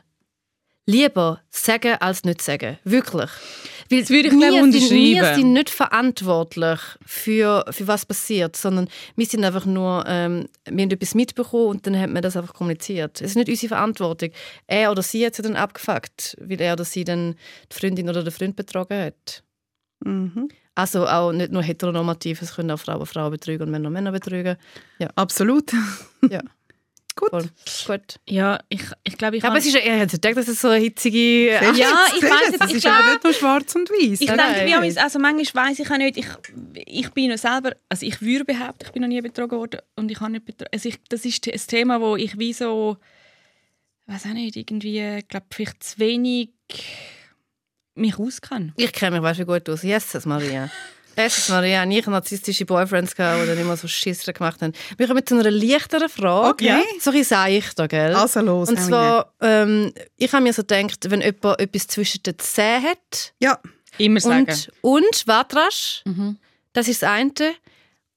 [0.87, 2.79] lieber sagen als nicht sagen.
[2.83, 3.29] Wirklich.
[3.89, 8.89] Weil Das würde ich, wir sind, wir sind nicht verantwortlich für, für was passiert, sondern
[9.15, 12.53] wir sind einfach nur, ähm, wir haben etwas mitbekommen und dann hat man das einfach
[12.53, 13.21] kommuniziert.
[13.21, 14.31] Es ist nicht unsere Verantwortung.
[14.65, 17.35] Er oder sie hat sie dann abgefuckt, weil er oder sie dann
[17.71, 19.43] die Freundin oder den Freund betrogen hat.
[20.03, 20.49] Mhm.
[20.75, 24.57] Also auch nicht nur heteronormativ, es können auch Frauen Frauen betrügen und Männer Männer betrügen.
[25.15, 25.71] Absolut.
[26.29, 26.41] Ja.
[27.17, 27.29] Gut.
[27.31, 27.49] Voll.
[27.97, 28.19] Gut.
[28.29, 30.61] Ja, ich, ich glaube, ich Aber kann- es ist ja, ich hätte gedacht, dass es
[30.61, 31.47] so eine hitzige...
[31.51, 34.21] Ja, ich weiß jetzt, Es ich ist aber nicht nur schwarz und weiß.
[34.21, 34.43] Ich denke,
[34.77, 36.27] amigs- also manchmal weiß ich auch nicht, ich,
[36.85, 40.11] ich bin noch selber, also ich würde behaupten, ich bin noch nie betrogen worden und
[40.11, 40.69] ich habe nicht betrogen.
[40.73, 42.97] Also ich, das ist ein Thema, wo ich wie so,
[44.05, 46.49] weiß auch nicht, irgendwie, ich glaube, vielleicht zu wenig
[47.95, 48.73] mich auskenne.
[48.77, 49.81] Ich kenne mich weißt du, wie gut aus.
[49.83, 50.69] Jesus Maria.
[51.17, 54.73] Jesus Maria, habe ich narzisstische Boyfriends gehabt, die dann immer so Schisser gemacht haben.
[54.97, 56.49] Wir kommen zu einer leichteren Frage.
[56.49, 56.83] Okay.
[56.99, 58.15] So ein sage ich da, gell?
[58.15, 62.37] Also los, Und zwar, ähm, ich habe mir so gedacht, wenn jemand etwas zwischen den
[62.37, 63.59] Zähnen hat Ja,
[63.97, 64.45] Immer sagen.
[64.81, 66.03] und, und Watrasch,
[66.73, 67.31] das ist das eine.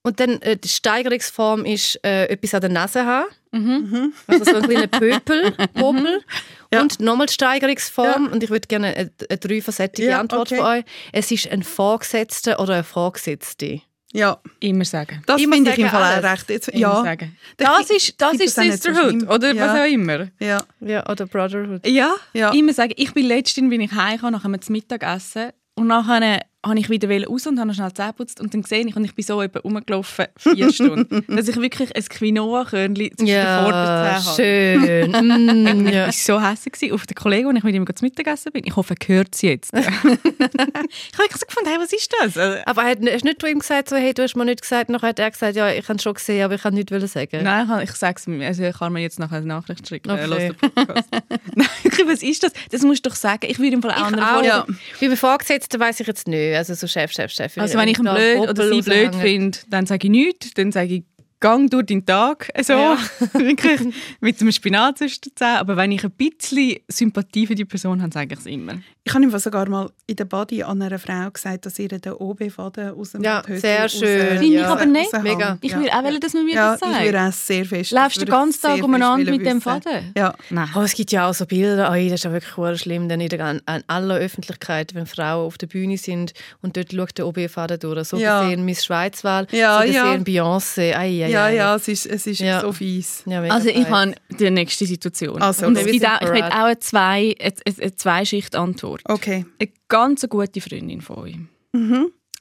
[0.02, 4.14] Und dann äh, die Steigerungsform ist äh, etwas an der Nase haben.
[4.26, 6.22] Also so ein kleiner Pöpel, Popel.
[6.72, 6.83] Ja.
[6.83, 8.28] Und nochmal die Steigerungsform.
[8.28, 10.56] Und ich würde gerne eine, eine dreifasettige Ja, Antwort okay.
[10.56, 10.85] von euch.
[11.12, 13.80] Es ist ein Vorgesetzter oder eine Vorgesetzte.
[14.12, 14.38] ja.
[14.61, 15.22] Immer sagen.
[15.26, 16.30] Das Immer finde ich im Fall auch alles.
[16.33, 16.50] recht.
[16.50, 17.37] Jetzt, Immer ja, sagen.
[17.56, 19.28] Da Das ist, das ist das so Sisterhood, schlimm.
[19.28, 19.66] oder Ja.
[19.66, 20.28] was auch immer.
[20.38, 20.59] ja.
[20.80, 21.87] Ja, oder Brotherhood.
[21.87, 22.50] Ja, Ja.
[22.52, 22.92] immer sagen.
[22.96, 26.78] Ich bin letztens bin ich heimgekommen, nachher haben wir zu Mittag essen und nachher habe
[26.78, 29.40] ich wieder raus und habe schnell Zähne und dann gesehen ich und ich bin so
[29.40, 34.37] etwa rumgelaufen, vier Stunden, dass ich wirklich ein Quinoa-Körnchen zwischen den Vorderzähnen habe.
[34.37, 35.11] schön.
[35.80, 36.04] Mm, Ich ja.
[36.04, 38.64] war so hässlich auf den Kollegen, als ich mit ihm zu Mittagessen bin.
[38.66, 39.72] Ich hoffe, er hört sie jetzt.
[39.74, 42.37] ich habe wirklich so gefunden, hey, was ist das?
[42.37, 44.90] Also, Aber hat, hast nicht du ihm gesagt, so, hey, du hast mir nicht gesagt,
[44.90, 47.42] nachher hat er gesagt, ja, ich habe es schon gesehen, aber ich kann nichts sagen.
[47.42, 48.46] Nein, ich, kann- ich sage es mir.
[48.46, 50.11] Also ich kann mir jetzt nachher eine Nachricht schicken.
[50.11, 50.46] Okay.
[50.48, 51.09] Äh, Podcast.
[51.54, 51.66] Nein,
[52.11, 52.53] was ist das?
[52.70, 53.46] Das musst du doch sagen.
[53.49, 54.66] Ich würde im Fall Ich anderen auch.
[54.66, 56.57] Bei den Vorgesetzten weiss ich jetzt nicht.
[56.57, 57.57] Also so Chef, Chef, Chef.
[57.59, 60.55] Also wenn ich ihn blöd oder sie blöd finde, dann sage ich nichts.
[60.55, 61.05] Dann sage ich,
[61.40, 62.51] gang durch deinen Tag.
[62.62, 62.75] So.
[62.75, 62.99] Ja.
[63.33, 63.81] Wirklich
[64.20, 65.57] mit dem Spinat zwischen den Zähnen.
[65.57, 68.75] Aber wenn ich ein bisschen Sympathie für die Person habe, sage ich es immer.
[69.02, 72.12] Ich habe ihm sogar mal in der Body an einer Frau gesagt, dass ihr den
[72.12, 74.28] OB-Faden aus dem Ja, Höschen sehr raus- schön.
[74.28, 74.68] Finde ich Ja.
[74.72, 75.22] aber nicht.
[75.22, 75.56] Mega.
[75.62, 75.78] Ich ja.
[75.78, 76.92] würde auch wollen, dass man mir ja, das sagt.
[76.98, 77.92] ich würde auch sehr fest.
[77.92, 79.60] Läufst du den ganzen ich Tag umeinander mit dem wissen.
[79.62, 80.12] Faden?
[80.14, 80.34] Ja.
[80.50, 80.68] Nein.
[80.76, 83.30] Oh, es gibt ja auch so Bilder, oh, das ist ja wirklich schlimm, dann in,
[83.30, 87.78] der, an aller Öffentlichkeit, wenn Frauen auf der Bühne sind und dort schaut der OB-Faden
[87.80, 88.06] durch.
[88.08, 88.42] So Ja.
[88.42, 90.04] gesehen Miss Schweizwahl, Ja, so ja.
[90.12, 90.94] gesehen Beyoncé.
[90.94, 91.54] Ei, ei, Ja, ei.
[91.56, 92.60] ja, es ist, es ist Ja.
[92.60, 93.22] so fies.
[93.24, 95.40] Ja, Also ich habe die nächste Situation.
[95.40, 96.52] Also, Und es gibt auch, ich hätte bereit.
[96.52, 98.89] auch eine, zwei, eine, eine Zwei-Schicht-Antwort.
[99.05, 99.44] Okay.
[99.59, 101.37] Eine ganz gute Freundin von euch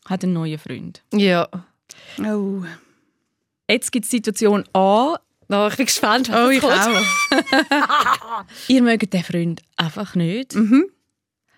[0.05, 1.03] hat einen neuen Freund.
[1.13, 1.47] Ja.
[1.51, 1.59] Oh,
[2.23, 2.63] Oh,
[3.69, 5.17] Jetzt gibt es Situation A,
[5.69, 6.73] ich bin gespannt, was oh ich kommt.
[6.73, 8.43] auch.
[8.67, 10.55] ihr mögt den Freund einfach nicht.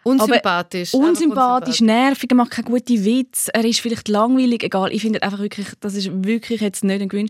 [0.03, 0.93] Unsympathisch.
[0.93, 4.91] einfach Unsympathisch, nervig, er macht keine guten Witz, er ist vielleicht langweilig, egal.
[4.93, 7.29] Ich finde einfach wirklich, das ist wirklich jetzt nicht ein Gewinn.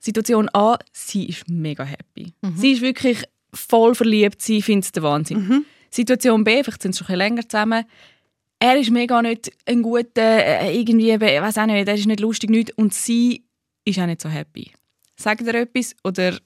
[0.00, 2.32] Situation A, sie ist mega happy.
[2.56, 5.64] Sie ist wirklich voll verliebt, sie findet es der Wahnsinn.
[5.90, 7.84] Situation B, vielleicht sind sie schon ein länger zusammen,
[8.60, 12.20] er ist mega nicht ein guter, äh, irgendwie, ich weiß auch nicht, er ist nicht
[12.20, 13.44] lustig, nicht, und sie
[13.84, 14.72] ist auch nicht so happy.
[15.16, 16.38] Sagt ihr etwas oder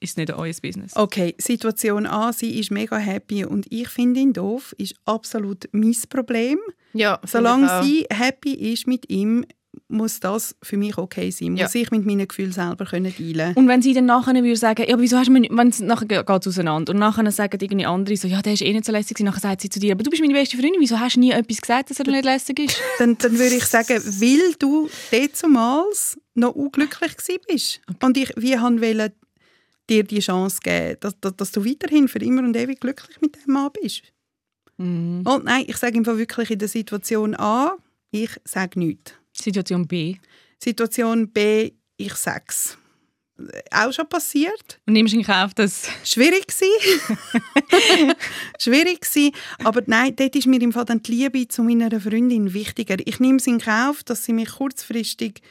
[0.00, 0.94] ist es nicht euer Business?
[0.94, 5.96] Okay, Situation A, sie ist mega happy und ich finde ihn doof, ist absolut mein
[6.08, 6.58] Problem.
[6.92, 9.44] Ja, Solange sie happy ist mit ihm,
[9.88, 11.52] muss das für mich okay sein.
[11.52, 11.80] Muss Ja.
[11.80, 14.94] ich mit meinen Gefühlen selber können dealen Und wenn sie dann nachher würde sagen, ja,
[14.94, 17.58] aber wieso hast du mir nicht, wenn es nachher geht es auseinander und nachher sagen
[17.60, 19.92] irgendwie andere so, ja, der ist eh nicht so lässig, nachher sagt sie zu dir,
[19.92, 22.24] aber du bist meine beste Freundin, wieso hast du nie etwas gesagt, dass er nicht
[22.24, 22.78] lässig ist?
[22.98, 27.80] dann, dann würde ich sagen, weil du dazumals noch unglücklich gewesen bist.
[28.02, 29.12] Und ich wie han wollte
[29.88, 33.36] dir die Chance geben, dass, dass, dass du weiterhin für immer und ewig glücklich mit
[33.36, 34.02] dem Mann bist.
[34.78, 35.22] Mhm.
[35.24, 37.76] Und nein, ich sage im Fall wirklich in der Situation A,
[38.10, 39.12] ich sage nichts.
[39.42, 40.16] Situation B.
[40.58, 42.78] Situation B, ich sage es.
[43.70, 44.80] Auch schon passiert.
[44.86, 45.88] Und nimmst in Kauf, dass...
[46.04, 46.64] Schwierig gsi.
[48.58, 49.32] Schwierig gsi.
[49.62, 52.96] Aber nein, dort ist mir im Fall dann die Liebe zu meiner Freundin wichtiger.
[53.04, 55.42] Ich nehme es in Kauf, dass sie mich kurzfristig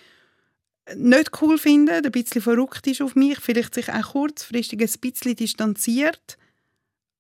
[0.96, 5.36] nicht cool findet, ein bisschen verrückt ist auf mich, vielleicht sich auch kurzfristig ein bisschen
[5.36, 6.38] distanziert.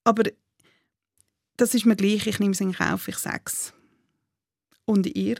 [0.04, 0.24] Aber
[1.58, 3.74] das ist mir gleich, ich nehme es in Kauf, ich sage es.
[4.86, 5.38] Und ihr?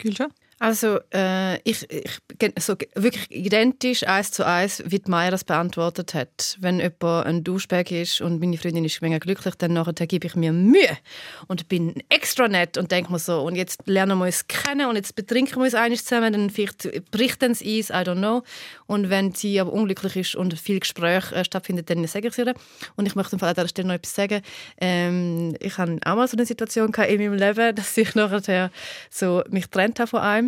[0.00, 0.28] Kult, ja.
[0.60, 2.20] Also, äh, ich, ich
[2.58, 6.56] so wirklich identisch eins zu eins, wie die Maya das beantwortet hat.
[6.60, 10.34] Wenn jemand ein Duschbag ist und meine Freundin ist mega glücklich, dann nachher gebe ich
[10.34, 10.98] mir Mühe
[11.46, 14.96] und bin extra nett und denke mir so, und jetzt lernen wir uns kennen und
[14.96, 18.42] jetzt betrinken wir uns einiges zusammen, dann vielleicht bricht dann das Eis, I don't know.
[18.86, 22.38] Und wenn sie aber unglücklich ist und viel Gespräch äh, stattfindet, dann sage ich es
[22.38, 22.54] ihr.
[22.96, 24.42] Und ich möchte an dieser Stelle noch etwas sagen.
[24.80, 28.70] Ähm, ich hatte auch mal so eine Situation in meinem Leben, dass ich nachher
[29.10, 30.47] so mich getrennt habe von einem.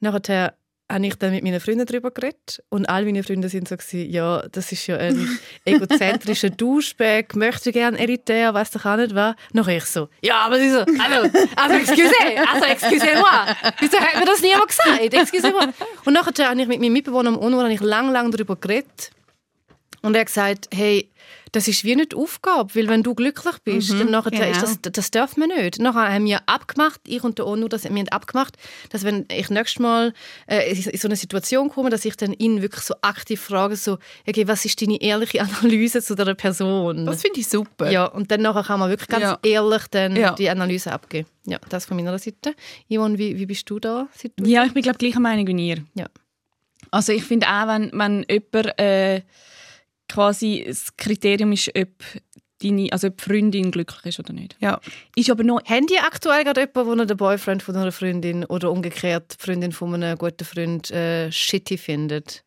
[0.00, 0.54] Nachher
[0.90, 4.10] habe ich dann mit meinen Freunden darüber geredet und all meine Freunde sind so gewesen,
[4.10, 9.34] ja, das ist ja ein egozentrischer Duschbag, möchte gerne elitär, weiß doch auch nicht was.
[9.52, 12.12] Nachher ich so, ja, aber sie so, also, also excuse,
[12.52, 15.66] also excusez-moi, wieso hat mir das niemand gesagt, excusez-moi.
[16.04, 19.10] Und nachher habe ich mit meinem Mitbewohner am ich lang, lang darüber geredet
[20.02, 21.10] Und er hat gesagt, hey,
[21.52, 24.46] das ist wie nicht Aufgabe, weil wenn du glücklich bist, dann nachher genau.
[24.50, 25.78] ist das, das darf man nicht.
[25.80, 28.56] Nachher haben wir abgemacht, ich und der ONU, dass wir haben abgemacht,
[28.90, 30.14] dass wenn ich nächstes Mal
[30.46, 33.98] äh, in so eine Situation komme, dass ich dann ihn wirklich so aktiv frage, so,
[34.26, 37.04] okay, was ist deine ehrliche Analyse zu dieser Person?
[37.06, 37.90] Das finde ich super.
[37.90, 39.38] ja, und dann nachher kann man wirklich ganz Ja.
[39.42, 40.32] ehrlich dann Ja.
[40.34, 41.28] die Analyse abgeben.
[41.46, 42.54] Ja, das von meiner Seite.
[42.88, 44.08] Yvonne, wie, wie bist du da?
[44.16, 45.84] Seit du- Ja, ich bin glaube gleicher Meinung wie ihr.
[45.94, 46.06] Ja.
[46.92, 49.22] Also ich finde auch, wenn, wenn jemand äh,
[50.10, 51.88] quasi das Kriterium ist, ob,
[52.62, 54.56] deine, also ob die Freundin glücklich ist oder nicht.
[54.60, 54.80] Ja.
[55.16, 55.64] Ist aber noch...
[55.64, 59.72] Haben die aktuell gerade jemanden, der den Boyfriend von einer Freundin oder umgekehrt die Freundin
[59.72, 62.44] von einem guten Freund äh, shitty findet?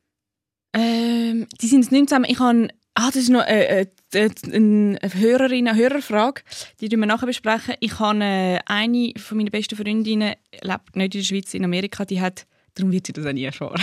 [0.73, 2.26] Ähm, die sind nicht zusammen.
[2.28, 2.67] Ich habe...
[2.95, 6.43] Ah, das ist noch äh, äh, eine Hörerin, eine Hörerfrage.
[6.80, 7.26] Die wir nachher.
[7.26, 7.73] besprechen.
[7.80, 12.06] Ich habe äh, eine von meinen besten Freundinnen, lebt nicht in der Schweiz, in Amerika,
[12.06, 12.45] die hat...
[12.76, 13.82] Darum wird sie das auch nie erfahren.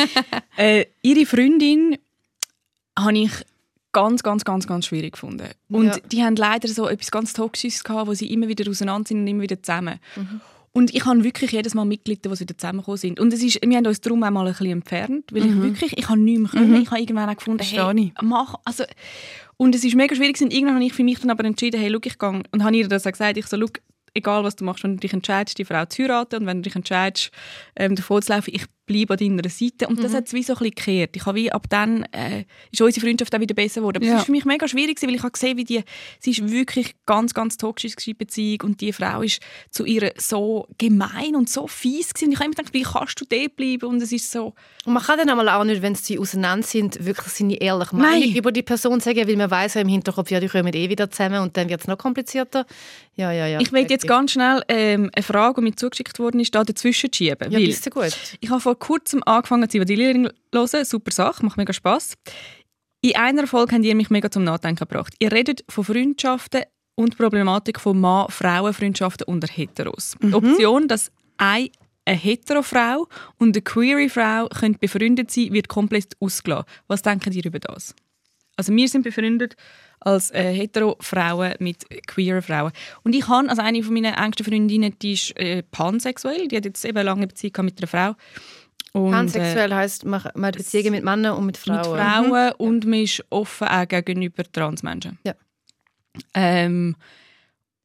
[0.56, 1.98] äh, ihre Freundin
[2.98, 3.30] habe ich
[3.92, 5.48] ganz, ganz, ganz, ganz schwierig gefunden.
[5.68, 5.96] Und Ja.
[6.10, 9.26] die haben leider so etwas ganz Toxisches gehabt, wo sie immer wieder auseinander sind und
[9.26, 9.98] immer wieder zusammen.
[10.74, 13.20] Und ich habe wirklich jedes Mal Mitglieder, die wieder zusammengekommen sind.
[13.20, 15.98] Und es ist, wir haben uns darum auch mal ein bisschen entfernt, weil ich wirklich,
[15.98, 16.82] ich habe nichts mehr können.
[16.82, 18.22] Ich habe irgendwann auch gefunden, hey, ich.
[18.22, 18.84] mach, also,
[19.58, 20.50] und es ist mega schwierig gewesen.
[20.50, 22.88] Irgendwann habe ich für mich dann aber entschieden, hey, schau, ich gehe, und habe ihr
[22.88, 23.58] das auch gesagt, ich so,
[24.14, 26.62] egal was du machst, wenn du dich entscheidest, die Frau zu heiraten und wenn du
[26.62, 27.30] dich entscheidest,
[27.76, 29.86] ähm, davon zu laufen, ich bleibe an deiner Seite.
[29.86, 31.16] Und das hat es wie so ein bisschen gekehrt.
[31.16, 33.98] Ich habe wie, ab dann äh, ist unsere Freundschaft auch wieder besser geworden.
[33.98, 34.18] Aber es Ja.
[34.18, 35.82] ist für mich mega schwierig, weil ich habe gesehen, wie die,
[36.20, 39.40] sie ist wirklich ganz, ganz toxisch die Beziehung und die Frau ist
[39.70, 42.26] zu ihr so gemein und so fies gewesen.
[42.26, 43.86] Und ich habe immer gedacht, wie kannst du dort bleiben?
[43.86, 47.04] Und es ist so, Und man kann dann einmal auch nicht, wenn sie auseinander sind,
[47.04, 48.36] wirklich seine ehrliche Meinung Nein.
[48.36, 51.10] über die Person sagen, weil man weiß ja im Hinterkopf, ja, die kommen eh wieder
[51.10, 52.66] zusammen und dann wird es noch komplizierter.
[53.14, 53.60] Ja, ja, ja.
[53.60, 57.12] ich möchte jetzt ganz schnell ähm, eine Frage, die mir zugeschickt worden ist, da dazwischen
[57.12, 57.50] schieben.
[57.52, 58.16] Ja, weil bist du gut.
[58.40, 60.84] Ich habe vor kurzem angefangen, zu hören.
[60.84, 62.14] Super Sache, macht mega Spass.
[63.00, 65.14] In einer Folge habt ihr mich mega zum Nachdenken gebracht.
[65.20, 66.62] Ihr redet von Freundschaften
[66.96, 70.16] und Problematik von Mann-Frauen-Freundschaften unter Heteros.
[70.22, 71.70] Die Option, dass eine,
[72.04, 73.06] eine Hetero-Frau
[73.38, 74.48] und eine Queer-Frau
[74.80, 76.66] befreundet sein wird komplett ausgelassen.
[76.88, 77.94] Was denken ihr über das?
[78.56, 79.56] Also wir sind befreundet
[80.00, 82.72] als äh, hetero-Frauen mit queer Frauen.
[83.02, 86.64] Und ich habe, also eine von meinen engsten Freundinnen, die ist äh, pansexuell, die hat
[86.64, 88.14] jetzt eben lange Beziehung mit einer Frau.
[88.92, 91.78] Und, Pansexuell heisst, man, man hat Beziehungen mit Männern und mit äh, Frauen.
[91.78, 95.18] mit Frauen und man ist offen auch gegenüber Transmenschen.
[95.24, 95.34] Ja.
[96.34, 96.96] Ähm,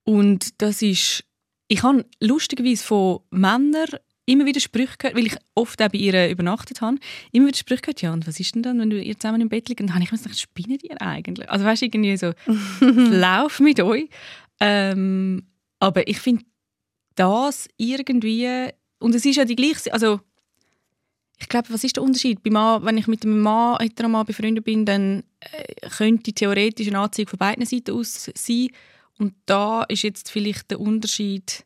[0.03, 1.23] und das ist,
[1.69, 3.87] ich habe lustigerweise von Männern
[4.25, 6.97] immer wieder Sprüche gehört, weil ich oft auch bei ihr übernachtet habe,
[7.31, 9.49] immer wieder Sprüche gehört, ja, und was ist denn dann, wenn du ihr zusammen im
[9.49, 9.79] Bett liegt?
[9.79, 11.49] Und dann habe ich mir gedacht, spinnen ihr eigentlich?
[11.49, 12.33] Also weißt du, irgendwie so,
[12.81, 14.09] lauf mit euch.
[14.59, 15.47] Ähm,
[15.79, 16.43] aber ich finde
[17.15, 20.19] das irgendwie, und es ist ja die gleiche, also
[21.39, 22.41] ich glaube, was ist der Unterschied?
[22.43, 26.87] Bei Mann, wenn ich mit einem Mann, hetero Mann befreundet bin, dann äh, könnte theoretisch
[26.87, 28.69] eine Anziehung von beiden Seiten aus sein.
[29.19, 31.63] Und da ist jetzt vielleicht der Unterschied,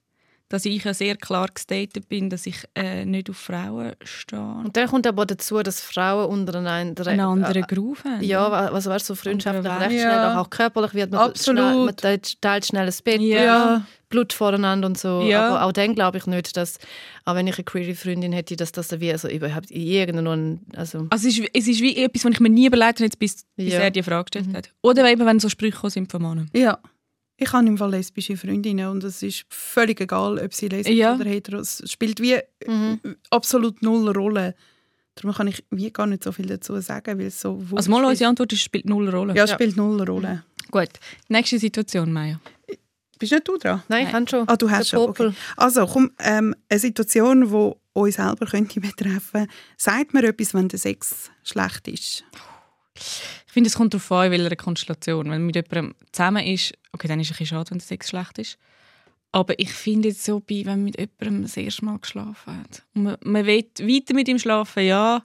[0.52, 4.42] dass ich ja sehr klar gestatet bin, dass ich äh, nicht auf Frauen stehe.
[4.42, 8.22] Und dann kommt aber dazu, dass Frauen untereinander Einen anderen äh, Groove haben.
[8.22, 10.02] Ja, also weißt du, so freundschaftlich recht ja.
[10.02, 11.64] schnell, auch körperlich wird man Absolut.
[11.64, 13.86] schnell, man teilt, teilt schnell ein Bett, Ja.
[14.10, 15.22] Blut voreinander und so.
[15.22, 15.48] Ja.
[15.48, 16.80] Aber auch dann glaube ich nicht, dass,
[17.24, 21.08] auch wenn ich eine queere Freundin hätte, dass das wie also überhaupt in irgendeinem, also
[21.10, 23.46] Also es ist, es ist wie etwas, was ich mir nie überlegt habe, jetzt bis,
[23.56, 23.80] bis Ja.
[23.80, 24.70] er die Frage gestellt hat.
[24.84, 26.50] Oder eben, wenn so Sprüche sind von Männern.
[26.54, 26.80] Ja.
[27.38, 31.16] Ich habe im Fall lesbische Freundinnen und es ist völlig egal, ob sie lesbisch Ja.
[31.16, 32.38] oder hetero Es spielt wie
[33.32, 34.56] absolut null Rolle.
[35.16, 38.04] Darum kann ich wie gar nicht so viel dazu sagen, weil es so Also mal
[38.04, 38.10] ist.
[38.12, 39.36] unsere Antwort ist, es spielt null Rolle.
[39.36, 40.44] Ja, spielt null Rolle.
[40.70, 40.90] Gut,
[41.28, 42.40] nächste Situation, Maya.
[43.20, 43.84] Bist nicht du dran?
[43.88, 44.48] nein, ich kann schon.
[44.48, 45.00] Ah, du hast schon.
[45.10, 45.32] Okay.
[45.58, 49.48] Also, komm, ähm, eine Situation, die uns selber könnte betreffen.
[49.78, 52.24] Sagt mir etwas, wenn der Sex schlecht ist?
[53.52, 55.26] Ich finde, es kommt darauf an, in welcher Konstellation.
[55.26, 57.86] Wenn man mit jemandem zusammen ist, okay, dann ist es ein bisschen schade, wenn der
[57.86, 58.58] Sex schlecht ist.
[59.34, 62.84] Aber ich finde jetzt so, bei, wenn man mit jemandem das erste Mal geschlafen hat
[62.96, 65.22] und man, man will weiter mit ihm schlafen, ja.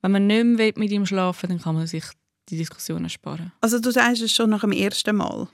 [0.00, 2.04] Wenn man nicht mehr will mit ihm schlafen dann kann man sich
[2.48, 3.52] die Diskussion ersparen.
[3.60, 5.46] Also, du sagst es schon nach dem ersten Mal.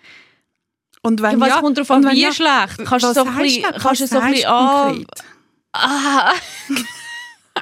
[1.03, 2.85] Und wenn Ja, was ja, kommt darauf an, wie ja, schlecht?
[2.85, 5.07] Kannst du so ein bisschen, kannst du so ein bisschen du
[5.73, 6.33] ah,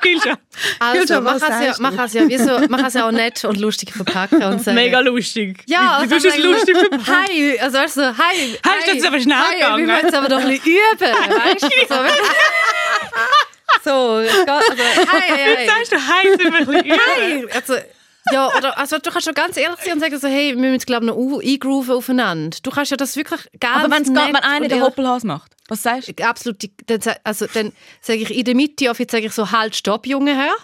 [0.04, 0.38] Gilja.
[0.78, 3.44] Also, kann es ja, kann es ja, wie so, man kann es ja auch nett
[3.44, 4.76] und lustig verpacken und sagen.
[4.76, 5.64] Mega lustig.
[5.66, 7.06] Ja, also du es lustig verpacken?
[7.06, 8.58] Hi, also weißt du, hi.
[8.64, 9.78] Hi, jetzt aber schnell hi, gegangen?
[9.78, 11.68] Wir müssen jetzt aber doch ein bisschen üben, weißt du?
[13.84, 13.90] So,
[14.24, 14.72] so also,
[15.12, 17.00] hi, hi, Jetzt sagst du, heiß über ein bisschen üben.
[17.16, 17.46] hi.
[17.52, 17.74] Also,
[18.32, 20.86] ja, oder also, du kannst schon ganz ehrlich sein und sagen, so, hey, wir müssen
[20.86, 22.56] glaube ich, noch eingrooven aufeinander.
[22.62, 25.52] Du kannst ja das wirklich ganz Aber wenn's geht, nett wenn einer den Hoppelhas macht,
[25.68, 26.24] was sagst du?
[26.24, 26.62] Absolut.
[26.86, 30.34] Dann, also, dann sage ich in der Mitte, oft sage ich so, halt, stopp, Junge
[30.36, 30.54] Herr.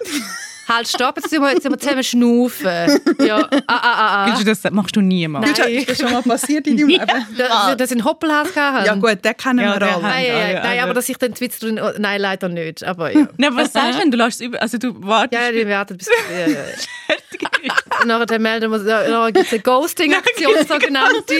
[0.68, 3.00] halt, stopp, jetzt müssen wir, jetzt müssen wir zusammen schnaufen.
[3.26, 4.26] Ja, ah, ah, ah, ah.
[4.26, 5.58] Gülscha, das machst du niemals.
[5.58, 5.74] Nein.
[5.74, 7.06] Ist das schon mal passiert in deinem Leben?
[7.36, 8.86] Dass, ich einen Hoppelhaus hatte?
[8.86, 9.92] Ja gut, den kennen Ja, wir alle.
[9.92, 10.82] haben- Nein, nein, alle, nein, alle.
[10.82, 11.80] aber dass ich den Witz drin...
[11.82, 13.26] oh, Nein, leider nicht, aber ja.
[13.38, 14.10] Nein, aber was sagst du denn?
[14.10, 14.60] Du lässt es über...
[14.62, 15.42] Also du wartest...
[15.42, 16.08] Ja, die werden bis...
[16.30, 16.58] Ja, ja.
[18.00, 18.78] Und nachher melden wir...
[18.78, 21.34] Nachher gibt es eine Ghosting-Aktion, sogenannte.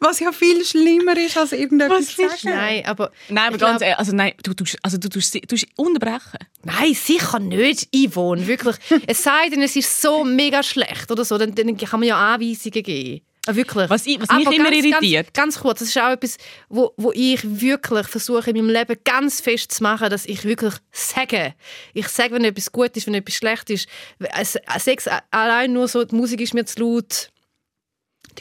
[0.00, 2.34] Was ja viel schlimmer ist, als irgendetwas zu sagen.
[2.44, 3.12] Nein, aber...
[3.28, 5.66] Nein, aber ich ganz glaub- ehrlich, also nein, du tust, also du tust, du tust
[5.76, 6.38] unterbrechen.
[6.64, 8.76] Nein, sicher nicht, Yvonne, wirklich.
[9.06, 12.34] Es sei denn, es ist so mega schlecht oder so, dann, dann kann man ja
[12.34, 13.20] Anweisungen geben.
[13.46, 13.88] Ah, wirklich.
[13.88, 15.32] Was ich- was mich Aber immer ganz, irritiert.
[15.32, 16.36] Ganz, ganz kurz, das ist auch etwas,
[16.68, 20.74] wo, wo ich wirklich versuche in meinem Leben ganz fest zu machen, dass ich wirklich
[20.92, 21.54] sage.
[21.94, 23.88] Ich sage, wenn etwas gut ist, wenn etwas schlecht ist.
[24.18, 27.29] Es- Sex allein nur so, die Musik ist mir zu laut.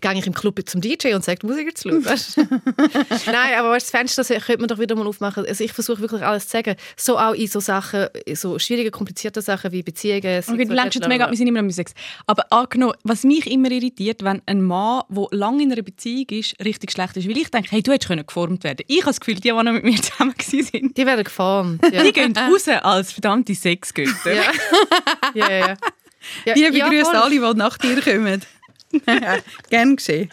[0.01, 2.05] Dann gehe ich im Club zum DJ und sage, die Musik ist zu laut.
[2.05, 2.37] Weißt?
[3.25, 5.45] Nein, aber weißt, das Fenster könnte man doch wieder mal aufmachen.
[5.45, 6.75] Also ich versuche wirklich alles zu sagen.
[6.95, 10.43] So auch in so Sachen, in so schwierige, komplizierte Sachen wie Beziehungen.
[10.47, 11.93] Okay, du lenkst jetzt mega wir sind immer noch Sex.
[12.25, 16.55] Aber angenommen, was mich immer irritiert, wenn ein Mann, der lange in einer Beziehung ist,
[16.63, 18.83] richtig schlecht ist, weil ich denke, hey, du hättest können geformt werden.
[18.87, 21.79] Ich habe das Gefühl, die, die noch mit mir zusammen waren, Die werden geformt.
[21.91, 22.03] Ja.
[22.03, 24.33] die gehen raus als verdammte Sexgötter.
[24.33, 24.43] ja.
[25.33, 25.77] ja, ja, ja.
[26.45, 26.53] ja.
[26.53, 27.15] Die ja, begrüßen voll.
[27.15, 28.41] alle, die nach dir kommen.
[29.69, 30.29] Gern geschehen.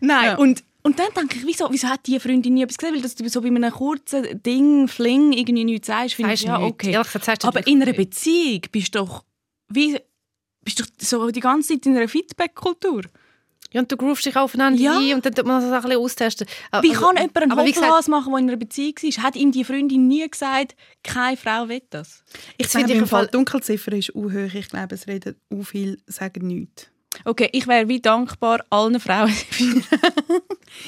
[0.00, 0.36] Nein, Ja.
[0.36, 2.94] und, und dann denke ich, wieso, wieso hat die Freundin nie etwas gesagt?
[2.94, 6.60] Weil dass du so bei einem kurzen Ding, Fling, irgendwie nichts sagst, finde ich, ja,
[6.60, 6.92] okay.
[6.92, 7.92] Du Aber in einer.
[7.92, 9.24] Beziehung bist du doch,
[9.68, 9.98] wie,
[10.62, 13.02] bist du doch so die ganze Zeit in einer Feedback-Kultur.
[13.72, 14.96] Ja, und du groovst dich aufeinander Ja.
[14.98, 16.46] ein und dann tut man das ein bisschen austesten.
[16.80, 19.18] Wie Also, kann jemand einen Hoppelhas machen, der in einer Beziehung ist?
[19.20, 22.22] Hat ihm die Freundin nie gesagt, keine Frau will das?
[22.56, 24.54] Ich finde finde, ich im Fall- Dunkelziffer ist auch hoch.
[24.54, 26.88] Ich glaube, es reden auch viel, sagen nichts.
[27.24, 29.34] Okay, ich wäre wie dankbar allen Frauen.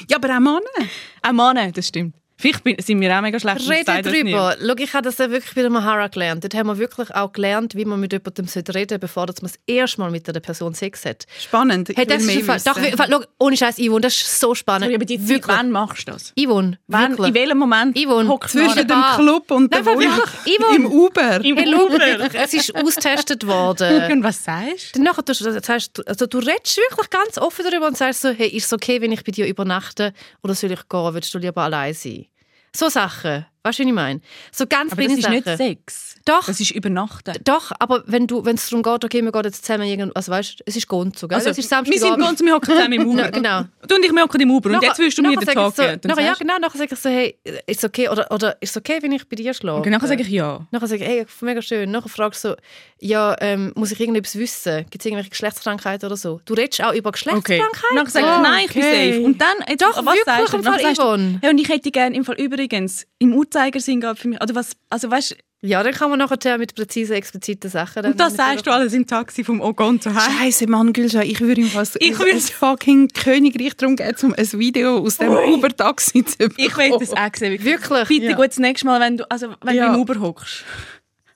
[0.09, 0.89] Ja, aber auch Männer.
[1.21, 2.13] auch Männer, das stimmt.
[2.39, 3.67] Vielleicht bin, sind wir auch mega schlecht.
[3.67, 4.55] Rede drüber.
[4.61, 6.43] Schau, ich habe das ja wirklich bei der Mahara gelernt.
[6.43, 9.53] Dort haben wir wirklich auch gelernt, wie man mit jemandem reden sollte, bevor man das
[9.65, 11.25] erste Mal mit einer Person Sex hat.
[11.39, 11.89] Spannend.
[11.89, 12.77] Ich Hey, das ist Fall, doch,
[13.09, 14.83] schau, ohne Scheiß, Yvonne, das ist so spannend.
[14.85, 15.57] Sorry, aber die Zeit, wirklich.
[15.57, 16.33] wann machst du das?
[16.39, 17.27] Yvonne, Wann, wirklich.
[17.29, 19.03] in welchem Moment Yvonne, zwischen dem.
[19.15, 20.17] Club und der Nein, aber Wohnung.
[20.17, 20.75] wirklich, Yvonne.
[20.75, 21.43] Im Uber.
[21.43, 22.29] Im Hey, Uber.
[22.35, 24.11] es ist austestet worden.
[24.11, 25.01] Und was sagst du?
[25.01, 28.21] Nachher tust du, das heißt, du, also du redest wirklich ganz offen darüber und sagst
[28.21, 31.13] so, hey, ist es okay, wenn ich bei dir übernachte oder soll ich gehen?
[31.15, 32.26] Willst du lieber allein sein?
[32.75, 33.45] So Sachen.
[33.67, 34.21] Weißt du, was ich meine?
[34.51, 35.33] So ganz Aber das ist Sachen.
[35.35, 36.15] nicht Sex.
[36.25, 36.45] Doch.
[36.45, 37.33] Das ist Übernachten.
[37.43, 40.31] Doch, aber wenn du, wenn es darum geht, okay, wir gehen jetzt zusammen irgendwo, also
[40.31, 41.37] weißt, es ist Gonzo, gell?
[41.37, 43.31] Also, es ist wir sind ganz, wir hocken zusammen im Uber.
[43.31, 43.63] Genau.
[43.87, 44.69] Du und ich, wir hocken im Uber.
[44.71, 45.99] Und jetzt willst du mir den Tag so, geben.
[46.01, 46.57] Dann nachher, Ja, du- genau.
[46.59, 49.53] Nachher sage ich so, hey, ist okay, oder, oder ist okay, wenn ich bei dir
[49.53, 49.79] schlafe?
[49.79, 50.67] Okay, nachher sage ich ja.
[50.71, 51.91] Nachher sage ich, hey, mega schön.
[51.91, 52.55] Nachher fragst du so,
[52.99, 54.85] ja, ähm, muss ich irgendetwas wissen?
[54.89, 56.41] Gibt es irgendwelche Geschlechtskrankheiten oder so?
[56.45, 57.11] Du redest auch über Okay.
[57.11, 57.95] Geschlechtskrankheiten?
[57.95, 59.11] Nachher sage ich, nein, ich bin okay.
[59.13, 59.21] safe.
[59.25, 60.57] Und dann, jetzt, Doch, was wirklich, sagst du?
[60.57, 64.27] Nachher sagst du, hey, und ich hätte gerne im Fall übrigens im Uhrzeigersinn geht für
[64.27, 68.05] mich, oder was, also weißt Ja, dann kann man nachher mit präzisen, expliziten Sachen...
[68.05, 70.29] und das sagst du alles im Taxi vom Ogon zu Hause.
[70.39, 74.15] Scheiße, Mann, Gülscha, ich würde ihm fast Ich ein, würde- ein fucking Königreich darum geben,
[74.21, 76.55] um ein Video aus dem Uber-Taxi zu bekommen.
[76.57, 77.63] Ich will das auch sehen.
[77.63, 78.07] Wirklich?
[78.07, 78.35] Bitte Ja.
[78.35, 79.87] gut, das nächste Mal, wenn du, also, wenn Ja.
[79.89, 80.63] du im Uber hockst.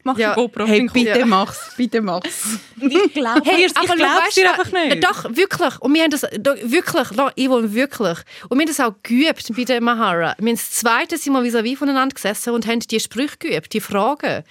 [0.04, 0.34] Mach Ja.
[0.34, 0.66] die GoPro.
[0.66, 2.60] Hey, bitte mach's, bitte mach's.
[2.82, 5.04] Ich glaube Hey, ich aber glaub's dir einfach nicht.
[5.04, 5.80] Doch, wirklich.
[5.82, 8.18] Und wir haben das doch, wirklich, doch, Yvonne, wirklich.
[8.50, 10.36] Und wir haben das auch geübt bei der Mahara.
[10.40, 13.82] Wir haben das zweite sind wir vis-à-vis voneinander gesessen und haben die Sprüche geübt, die
[13.82, 14.44] Fragen.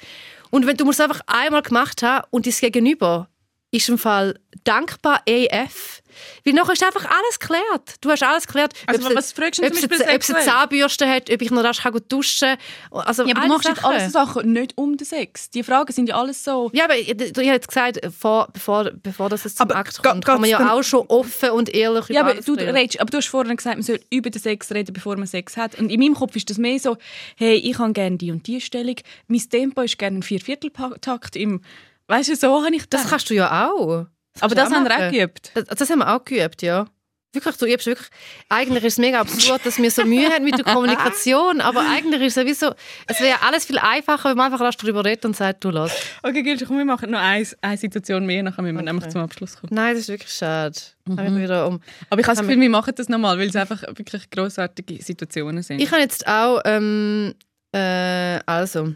[0.51, 3.29] Und wenn du musst es einfach einmal gemacht haben und das Gegenüber
[3.73, 6.03] ist im Fall dankbar AF.
[6.45, 7.95] Weil nachher ist einfach alles geklärt.
[8.01, 8.73] Du hast alles geklärt.
[8.87, 10.45] Also, Ob es- was fragst du ob es eine- Ob es eine?
[10.45, 12.49] Zahnbürste hat, ob ich noch rasch duschen
[12.91, 13.01] kann.
[13.07, 13.93] Also, Ja, aber du machst jetzt Sachen.
[13.95, 15.51] alles Sachen nicht um den Sex.
[15.51, 16.69] Die Fragen sind ja alles so...
[16.75, 20.03] Ja, aber ich- du hast jetzt gesagt, vor, bevor, bevor das jetzt zum Aber Akt
[20.03, 23.11] kommt, kann man ja auch schon offen und ehrlich Ja, über aber du, redest, aber
[23.11, 25.79] du hast vorhin gesagt, man soll über den Sex reden, bevor man Sex hat.
[25.79, 26.97] Und in meinem Kopf ist das mehr so,
[27.37, 28.97] hey, ich habe gerne die und die Stellung.
[29.29, 31.63] Mein Tempo ist gerne ein Viervierteltakt im...
[32.11, 33.11] Weißt du, so habe ich Das das.
[33.11, 33.87] kannst du ja auch.
[33.87, 34.09] aber
[34.41, 35.53] kannst das haben wir auch geübt.
[35.55, 36.87] Das, das haben wir auch geübt, ja.
[37.33, 38.09] Wirklich, du übst wirklich.
[38.49, 42.21] Eigentlich ist es mega absurd, dass wir so Mühe haben mit der Kommunikation, aber eigentlich
[42.23, 42.75] ist es sowieso.
[43.07, 45.93] Es wäre alles viel einfacher, wenn man einfach darüber redet und sagt, du lass.
[46.25, 49.21] Okay, Gülsch, komm, wir machen noch eine, eine Situation mehr, dann müssen wir nämlich zum
[49.21, 49.73] Abschluss kommen.
[49.73, 50.77] Nein, das ist wirklich schade.
[51.07, 51.45] Mhm.
[51.45, 51.81] ich um.
[52.11, 55.63] Aber ich habe das Gefühl, wir machen das nochmal, weil es einfach wirklich grossartige Situationen
[55.63, 55.81] sind.
[55.81, 57.35] Ich habe jetzt auch, ähm,
[57.73, 58.95] äh, also,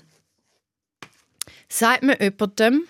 [1.74, 2.84] sagt mir jemandem,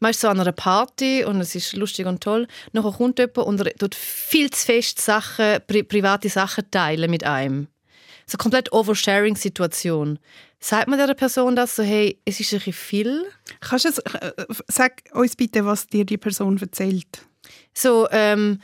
[0.00, 3.38] man ist so an einer Party und es ist lustig und toll, nachher kommt jemand
[3.38, 7.68] und er tut viel zu fest Sachen, pri private Sachen teilen mit einem.
[8.26, 10.18] So komplett Oversharing-Situation.
[10.58, 13.24] Sagt man der Person das so, hey, es ist ein bisschen viel?
[13.60, 14.32] Kannst du es, äh,
[14.68, 17.26] sag uns bitte, was dir die Person erzählt.
[17.74, 18.60] So, ähm,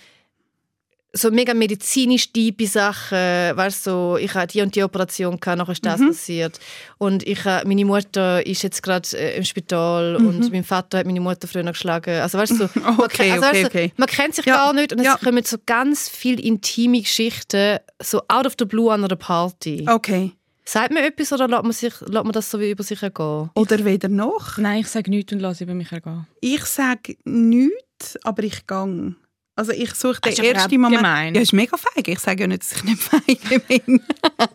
[1.13, 5.73] so mega medizinisch tiefe Sachen, weißt so, ich habe die und die Operation gehabt, nachher
[5.73, 6.61] ist das passiert
[6.99, 11.07] und ich habe, meine Mutter ist jetzt gerade äh, im Spital und mein Vater hat
[11.07, 13.93] meine Mutter früher geschlagen, also weißt du, so, man, Okay, kennt- also, okay, weißt okay.
[13.97, 15.17] man kennt sich Ja, gar nicht und es ja.
[15.17, 19.87] kommen so ganz viele intime Geschichten so out of the blue an einer Party.
[19.89, 20.33] Okay.
[20.65, 23.51] Sagt man etwas oder lässt man, sich, lässt man das so wie über sich ergehen?
[23.57, 24.57] Oder weder noch.
[24.59, 26.29] Nein, ich sage nichts und lasse über mich ergehen.
[26.41, 29.17] Ich sage nichts, aber ich gang.
[29.61, 30.97] Also ich suche den ersten Moment.
[31.03, 31.35] gemein.
[31.35, 32.09] Ja, ist mega feig.
[32.09, 34.01] Ich sage ja nicht, dass ich nicht feige bin.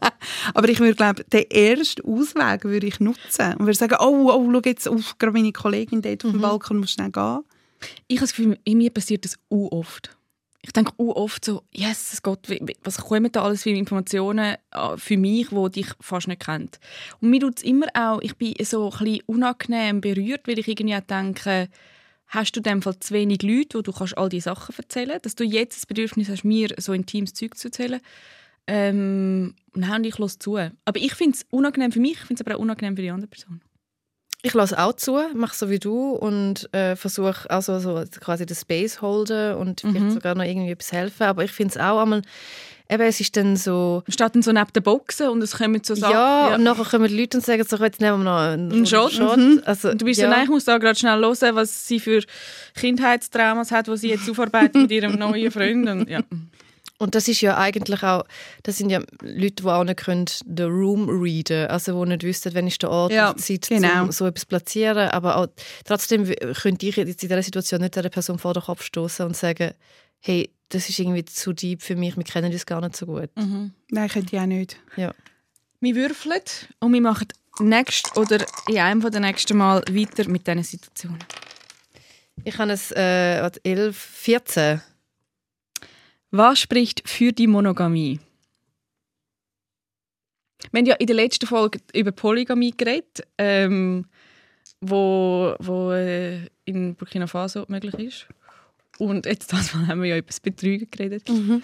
[0.56, 4.52] aber ich würde glaube, den ersten Ausweg würde ich nutzen und würde sagen, oh, oh,
[4.52, 6.30] schau jetzt auf, gerade meine Kollegin dort Mhm.
[6.30, 7.42] auf dem Balkon muss schnell gehen.
[8.08, 10.18] Ich habe das Gefühl, in mir passiert das u oft.
[10.64, 12.48] Ich denke u oft so, yes, Gott,
[12.84, 16.80] was kommen da alles für Informationen äh, für mich, die dich fast nicht kennt.
[17.22, 20.68] Und mir tut es immer auch, ich bin so ein bisschen unangenehm berührt, weil ich
[20.68, 21.70] irgendwie auch denke,
[22.36, 25.36] hast du dem Fall zu wenig Leute, wo du kannst all die Sachen erzählen dass
[25.36, 28.00] du jetzt das Bedürfnis hast, mir so intimes Zeug zu erzählen.
[28.68, 30.58] Ähm, nein, und ich höre zu.
[30.58, 33.10] Aber ich finde es unangenehm für mich, ich finde es aber auch unangenehm für die
[33.12, 33.62] andere Person.
[34.42, 38.56] Ich lasse auch zu, mache so wie du und äh, versuche also so quasi den
[38.56, 39.92] Space holden und Mhm.
[39.92, 41.24] vielleicht sogar noch irgendwie etwas helfen.
[41.24, 42.22] Aber ich finde es auch einmal,
[42.90, 45.82] eben, es ist dann so, Man steht dann so neben den Boxen und es kommen
[45.84, 46.14] so Sachen.
[46.14, 48.86] ja, und nachher kommen die Leute und sagen so, jetzt nehmen wir noch einen, Ein
[48.86, 49.20] Shot,
[49.66, 50.28] Also, Und du bist ja.
[50.28, 52.24] so, nein, ich muss da gerade schnell hören, was sie für
[52.76, 55.88] Kindheitstraumas hat, die sie jetzt aufarbeitet mit ihrem neuen Freund.
[55.90, 56.22] Und, ja.
[56.98, 58.24] Und das ist ja eigentlich auch,
[58.64, 62.54] das sind ja Leute, die auch nicht können the room readen, also die nicht wissen,
[62.54, 64.04] wenn ist der Ort Ja, und die Zeit, genau.
[64.04, 65.48] um so etwas platzieren, aber auch,
[65.84, 69.36] trotzdem könnte ich jetzt in dieser Situation nicht der Person vor den Kopf stoßen und
[69.36, 69.74] sagen,
[70.26, 73.30] hey, das ist irgendwie zu deep für mich, wir kennen uns gar nicht so gut.
[73.92, 74.78] Nein, könnte ich auch nicht.
[74.98, 75.14] Ja.
[75.80, 76.42] Wir würfeln
[76.80, 77.28] und wir machen
[77.60, 81.24] nächst oder in einem von den nächsten Mal weiter mit diesen Situationen.
[82.44, 84.82] Ich habe es äh, warte, 11, 14.
[86.32, 88.20] Was spricht für die Monogamie?
[90.72, 94.06] Wir haben ja in der letzten Folge über Polygamie geredet, ähm,
[94.82, 98.28] wo, wo äh, in Burkina Faso möglich ist.
[98.98, 101.24] Und jetzt das Mal haben wir ja über das Betrügen geredet.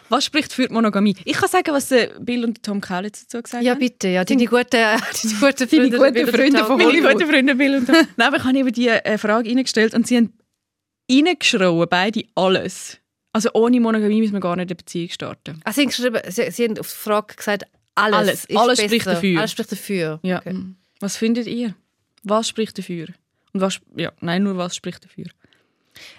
[0.09, 1.15] Was spricht für die Monogamie?
[1.25, 3.79] Ich kann sagen, was äh, Bill und Tom Kaulitz dazu gesagt Ja, haben.
[3.79, 5.67] bitte, ja, deine guten, deine guten Deine Freunde.
[5.97, 7.95] guten die Freunde von Meine guten Freunde Bill und Tom.
[8.17, 10.33] Nein, aber ich habe eben die äh, Frage reingestellt und sie haben
[11.09, 12.97] reingeschrien, beide alles.
[13.33, 15.61] Also ohne Monogamie müssen wir gar nicht eine Beziehung starten.
[15.63, 17.63] Ah, sie, sie, sie haben auf die Frage gesagt,
[17.95, 19.39] alles, Alles, alles spricht dafür.
[19.39, 20.19] Alles spricht dafür.
[20.23, 20.39] Ja.
[20.39, 20.55] Okay.
[20.99, 21.75] Was findet ihr?
[22.23, 23.07] Was spricht dafür?
[23.53, 25.25] Und was, ja, nein, nur was spricht dafür?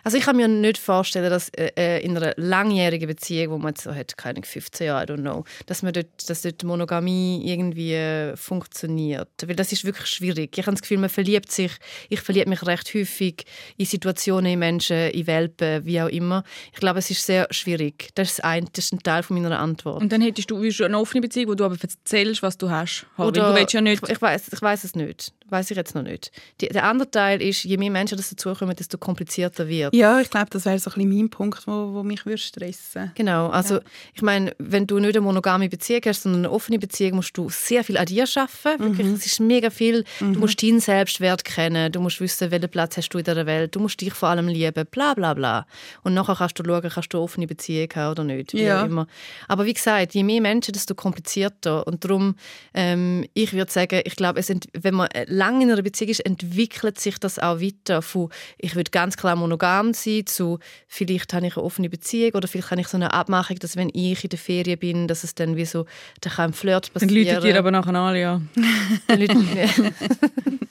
[0.05, 3.71] Also ich kann mir nicht vorstellen, dass äh, äh, in einer langjährigen Beziehung, wo man
[3.71, 6.63] jetzt so hat, keine Ahnung, 15 Jahre, I don't know, dass man dort, dass dort
[6.65, 9.29] Monogamie irgendwie äh, funktioniert.
[9.45, 10.57] Weil das ist wirklich schwierig.
[10.59, 11.73] Ich habe das Gefühl, man verliebt sich,
[12.09, 13.45] ich verliebe mich recht häufig
[13.77, 16.45] in Situationen, in Menschen, in Welpen, wie auch immer.
[16.73, 18.11] Ich glaube, es ist sehr schwierig.
[18.15, 20.03] Das ist ein, das ist ein Teil von meiner Antwort.
[20.03, 23.07] Und dann hättest du, eine offene Beziehung, wo du aber erzählst, was du hast.
[23.17, 24.03] Oder du ja nicht...
[24.09, 24.23] Ich, ich
[24.63, 25.33] weiß es nicht.
[25.53, 26.33] Weiß ich jetzt noch nicht.
[26.63, 29.95] Die, der andere Teil ist, je mehr Menschen das dazukommen, desto komplizierter wird.
[29.95, 33.13] Ja, ich glaube, das wäre so ein bisschen mein Punkt, wo, wo mich würde stressen
[33.15, 33.81] Genau, also
[34.15, 37.51] ich meine, wenn du nicht eine monogame Beziehung hast, sondern eine offene Beziehung, musst du
[37.51, 38.83] sehr viel an dir arbeiten.
[38.83, 40.05] Wirklich, es ist mega viel.
[40.21, 43.77] Du musst deinen Selbstwert kennen, du musst wissen, welchen Platz hast du in der Welt,
[43.77, 45.67] du musst dich vor allem lieben, bla bla bla.
[46.03, 48.81] Und nachher kannst du schauen, kannst du eine offene Beziehung haben oder nicht, wie Ja.
[48.81, 49.07] auch immer.
[49.49, 51.87] Aber wie gesagt, je mehr Menschen, desto komplizierter.
[51.87, 52.37] Und darum,
[52.73, 54.41] ähm, ich würde sagen, ich glaube,
[54.73, 58.77] wenn man äh, lange in einer Beziehung ist, entwickelt sich das auch weiter von, ich
[58.77, 62.81] würde ganz klar monogam sein, zu vielleicht habe ich eine offene Beziehung oder vielleicht habe
[62.81, 65.65] ich so eine Abmachung, dass wenn ich in der Ferien bin, dass es dann wie
[65.65, 65.87] so,
[66.21, 67.27] da kann ein Flirt Dann passieren.
[67.27, 68.41] läutet dir aber nachher an, ja.
[69.09, 69.21] Dann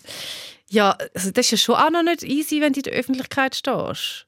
[0.69, 3.55] ja, also das ist ja schon auch noch nicht easy, wenn du in der Öffentlichkeit
[3.55, 4.25] stehst.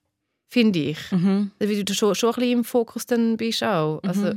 [0.49, 0.99] Finde ich.
[1.11, 1.51] Mhm.
[1.57, 4.01] Weil du schon, schon ein bisschen im Fokus dann bist auch.
[4.03, 4.33] Also,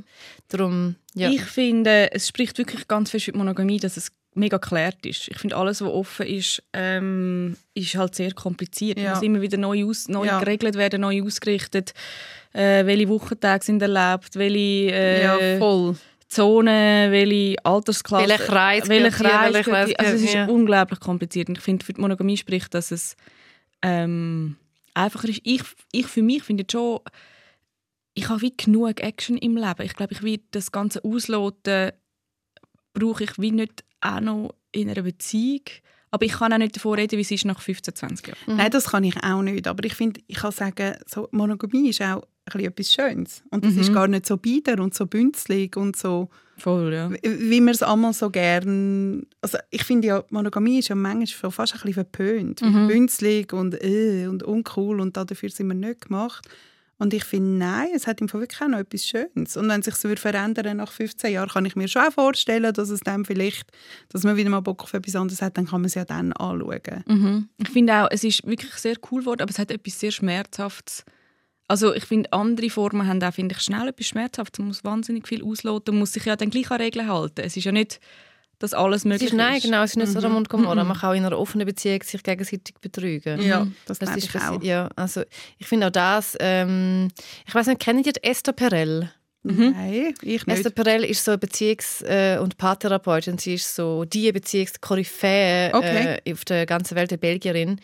[0.49, 1.29] darum, ja.
[1.29, 5.29] Ich finde, es spricht wirklich ganz viel für die Monogamie, dass es mega geklärt ist.
[5.29, 8.99] Ich finde, alles, was offen ist, ähm, ist halt sehr kompliziert.
[8.99, 9.13] Ja.
[9.13, 10.39] Es muss immer wieder neu, aus, neu Ja.
[10.39, 11.95] geregelt werden, neu ausgerichtet.
[12.53, 15.97] Äh, welche Wochentage sind erlaubt, welche äh, Ja, voll.
[16.29, 19.95] Zonen, welche Altersklasse, Welcher Kreis hier, Kreis gehört Kreis.
[19.97, 20.47] Also es ist ja.
[20.47, 21.49] unglaublich kompliziert.
[21.49, 23.17] Und ich finde, für die Monogamie spricht, dass es
[23.83, 24.57] ähm,
[24.95, 25.41] einfacher ist.
[25.45, 25.63] Ich,
[25.93, 27.01] ich für mich finde schon,
[28.15, 29.83] ich habe wie genug Action im Leben.
[29.83, 31.93] Ich glaube, ich will das Ganze ausloten,
[32.93, 35.63] brauche ich wie nicht auch noch in einer Beziehung.
[36.11, 38.57] Aber ich kann auch nicht davon reden, wie es ist nach 15, 20 Jahren.
[38.57, 39.67] Nein, das kann ich auch nicht.
[39.67, 43.43] Aber ich finde, ich kann sagen, so Monogamie ist auch ein bisschen etwas Schönes.
[43.51, 47.11] Und das ist gar nicht so bieder und so bünzlig und so, Voll, ja.
[47.11, 49.27] wie wir es einmal so gern...
[49.43, 52.63] Also ich finde ja, Monogamie ist ja manchmal schon fast ein bisschen verpönt.
[52.63, 52.89] Mhm.
[52.89, 56.49] Bünzlig und, äh, und uncool und dafür sind wir nicht gemacht.
[56.99, 59.57] Und ich finde, nein, es hat im Fall wirklich auch noch etwas Schönes.
[59.57, 62.73] Und wenn es sich so verändern nach 15 Jahren, kann ich mir schon auch vorstellen,
[62.73, 63.71] dass es dann vielleicht,
[64.09, 66.33] dass man wieder mal Bock auf etwas anderes hat, dann kann man es ja dann
[66.33, 67.05] anschauen.
[67.07, 67.49] Mhm.
[67.59, 71.05] Ich finde auch, es ist wirklich sehr cool geworden, aber es hat etwas sehr Schmerzhaftes.
[71.69, 74.59] Also ich finde, andere Formen haben auch, finde ich, schnell etwas Schmerzhaftes.
[74.59, 77.43] Man muss wahnsinnig viel ausloten, man muss sich ja dann gleich an Regeln halten.
[77.45, 78.01] Es ist ja nicht
[78.59, 79.37] dass alles möglich ist.
[79.37, 80.83] Nein, genau, es ist nicht so der Mund Gomorra.
[80.83, 80.89] Mhm.
[80.89, 83.41] Man kann auch in einer offenen Beziehung sich gegenseitig betrügen.
[83.43, 84.63] Ja, das, Das glaube ist ich auch.
[84.63, 85.23] Ja, also
[85.59, 86.37] ich finde auch das.
[86.41, 87.09] Ähm,
[87.47, 89.11] ich weiß nicht, kennt ihr Esther Perel?
[89.49, 90.57] Nein, ich nicht.
[90.57, 93.39] Esther Perel ist so eine Beziehungs- äh, und Paartherapeutin.
[93.39, 96.19] Sie ist so die Beziehungskoryphäe Okay.
[96.25, 97.81] äh, auf der ganzen Welt, eine Belgierin,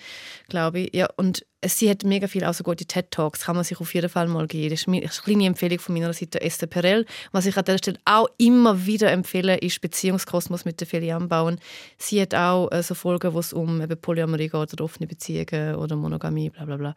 [0.48, 0.94] glaube ich.
[0.96, 4.08] Ja, und sie hat mega viel auch so gute TED-Talks, kann man sich auf jeden
[4.08, 4.70] Fall mal geben.
[4.70, 7.06] Das ist eine kleine Empfehlung von meiner Seite, Esther Perel.
[7.30, 11.58] Was ich an der Stelle auch immer wieder empfehle, ist Beziehungskosmos mit der Felian Bauen.
[11.98, 15.76] Sie hat auch äh, so Folgen, wo es um eben Polyamorie geht oder offene Beziehungen
[15.76, 16.94] oder Monogamie, bla bla bla.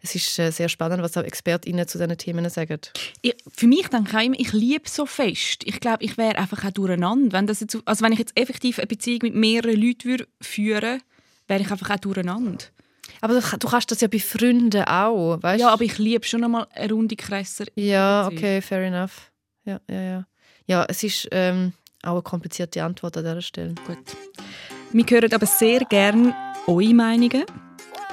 [0.00, 2.78] Es ist äh, sehr spannend, was auch ExpertInnen zu diesen Themen sagen.
[3.22, 5.62] Ich, für mich denke ich immer, ich liebe so fest.
[5.64, 7.36] Ich glaube, ich wäre einfach auch durcheinander.
[7.36, 11.00] Wenn, das jetzt, also wenn ich jetzt effektiv eine Beziehung mit mehreren Leuten würde führen
[11.48, 12.64] wäre ich einfach auch durcheinander.
[13.20, 16.66] Aber du, kannst das ja bei Freunden auch, weißt Ja, aber ich liebe schon einmal
[16.74, 17.64] eine Runde Kresser.
[17.74, 19.30] Ja, okay, fair enough.
[19.64, 20.26] Ja, ja, ja.
[20.66, 23.74] Ja, es ist ähm, auch eine komplizierte Antwort an dieser Stelle.
[23.86, 23.98] Gut.
[24.92, 26.34] Wir hören aber sehr gerne
[26.66, 27.44] eure Meinungen,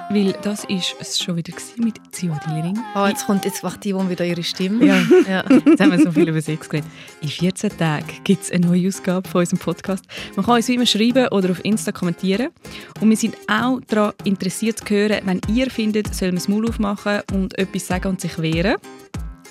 [0.09, 2.77] weil das ist es schon wieder mit Ziodiliring.
[2.95, 4.85] Oh, jetzt kommt jetzt macht die Yvonne wieder ihre Stimme.
[4.85, 4.95] Ja.
[5.27, 5.43] ja.
[5.65, 6.89] Jetzt haben wir so viel über Sex geredet.
[7.21, 10.05] In 14 Tagen gibt es eine neue Ausgabe von unserem Podcast.
[10.35, 12.49] Man kann uns wie immer schreiben oder auf Insta kommentieren.
[13.01, 16.69] Und wir sind auch daran interessiert zu hören, wenn ihr findet, soll man das Maul
[16.69, 18.75] aufmachen und etwas sagen und sich wehren.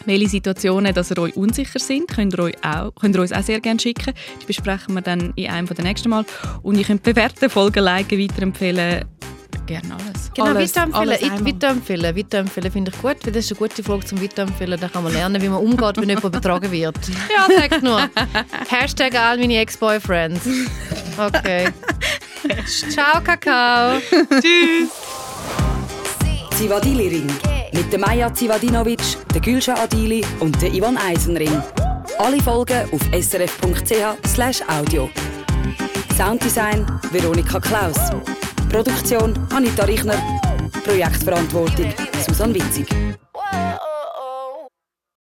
[0.07, 3.43] Welche Situationen dass ihr euch unsicher sind, könnt ihr, euch auch, könnt ihr uns auch
[3.43, 4.13] sehr gerne schicken.
[4.43, 6.27] Die besprechen wir dann in einem der nächsten Mal.
[6.63, 9.05] Und ihr könnt bewerten, folgen, liken, weiterempfehlen.
[9.67, 10.31] Gerne alles.
[10.35, 11.09] Genau, Alles- weiterempfehlen.
[11.09, 11.47] alles Ich, einmal.
[11.55, 12.17] weiterempfehlen.
[12.17, 14.79] Weiterempfehlen finde ich gut, weil das ist eine gute Folge zum Weiterempfehlen.
[14.79, 16.97] Da kann man lernen, wie man umgeht, wenn jemand betrogen wird.
[17.35, 18.01] Ja, sag nur.
[18.69, 20.43] Hashtag all meine Ex-Boyfriends.
[21.17, 21.69] Okay.
[22.91, 24.01] Ciao, Kakao.
[26.57, 27.27] Zivadili Ring.
[27.73, 29.01] Mit der Maja Zivadinovic,
[29.35, 31.63] der Gülşah Adili und der Ivan Eisenring.
[32.19, 35.11] Alle Folgen auf srf.ch audio.
[36.17, 37.97] Sounddesign Veronika Klaus.
[38.75, 40.21] Produktion Anita Richner.
[40.83, 41.95] Projektverantwortung
[42.27, 42.89] Susan Witzig.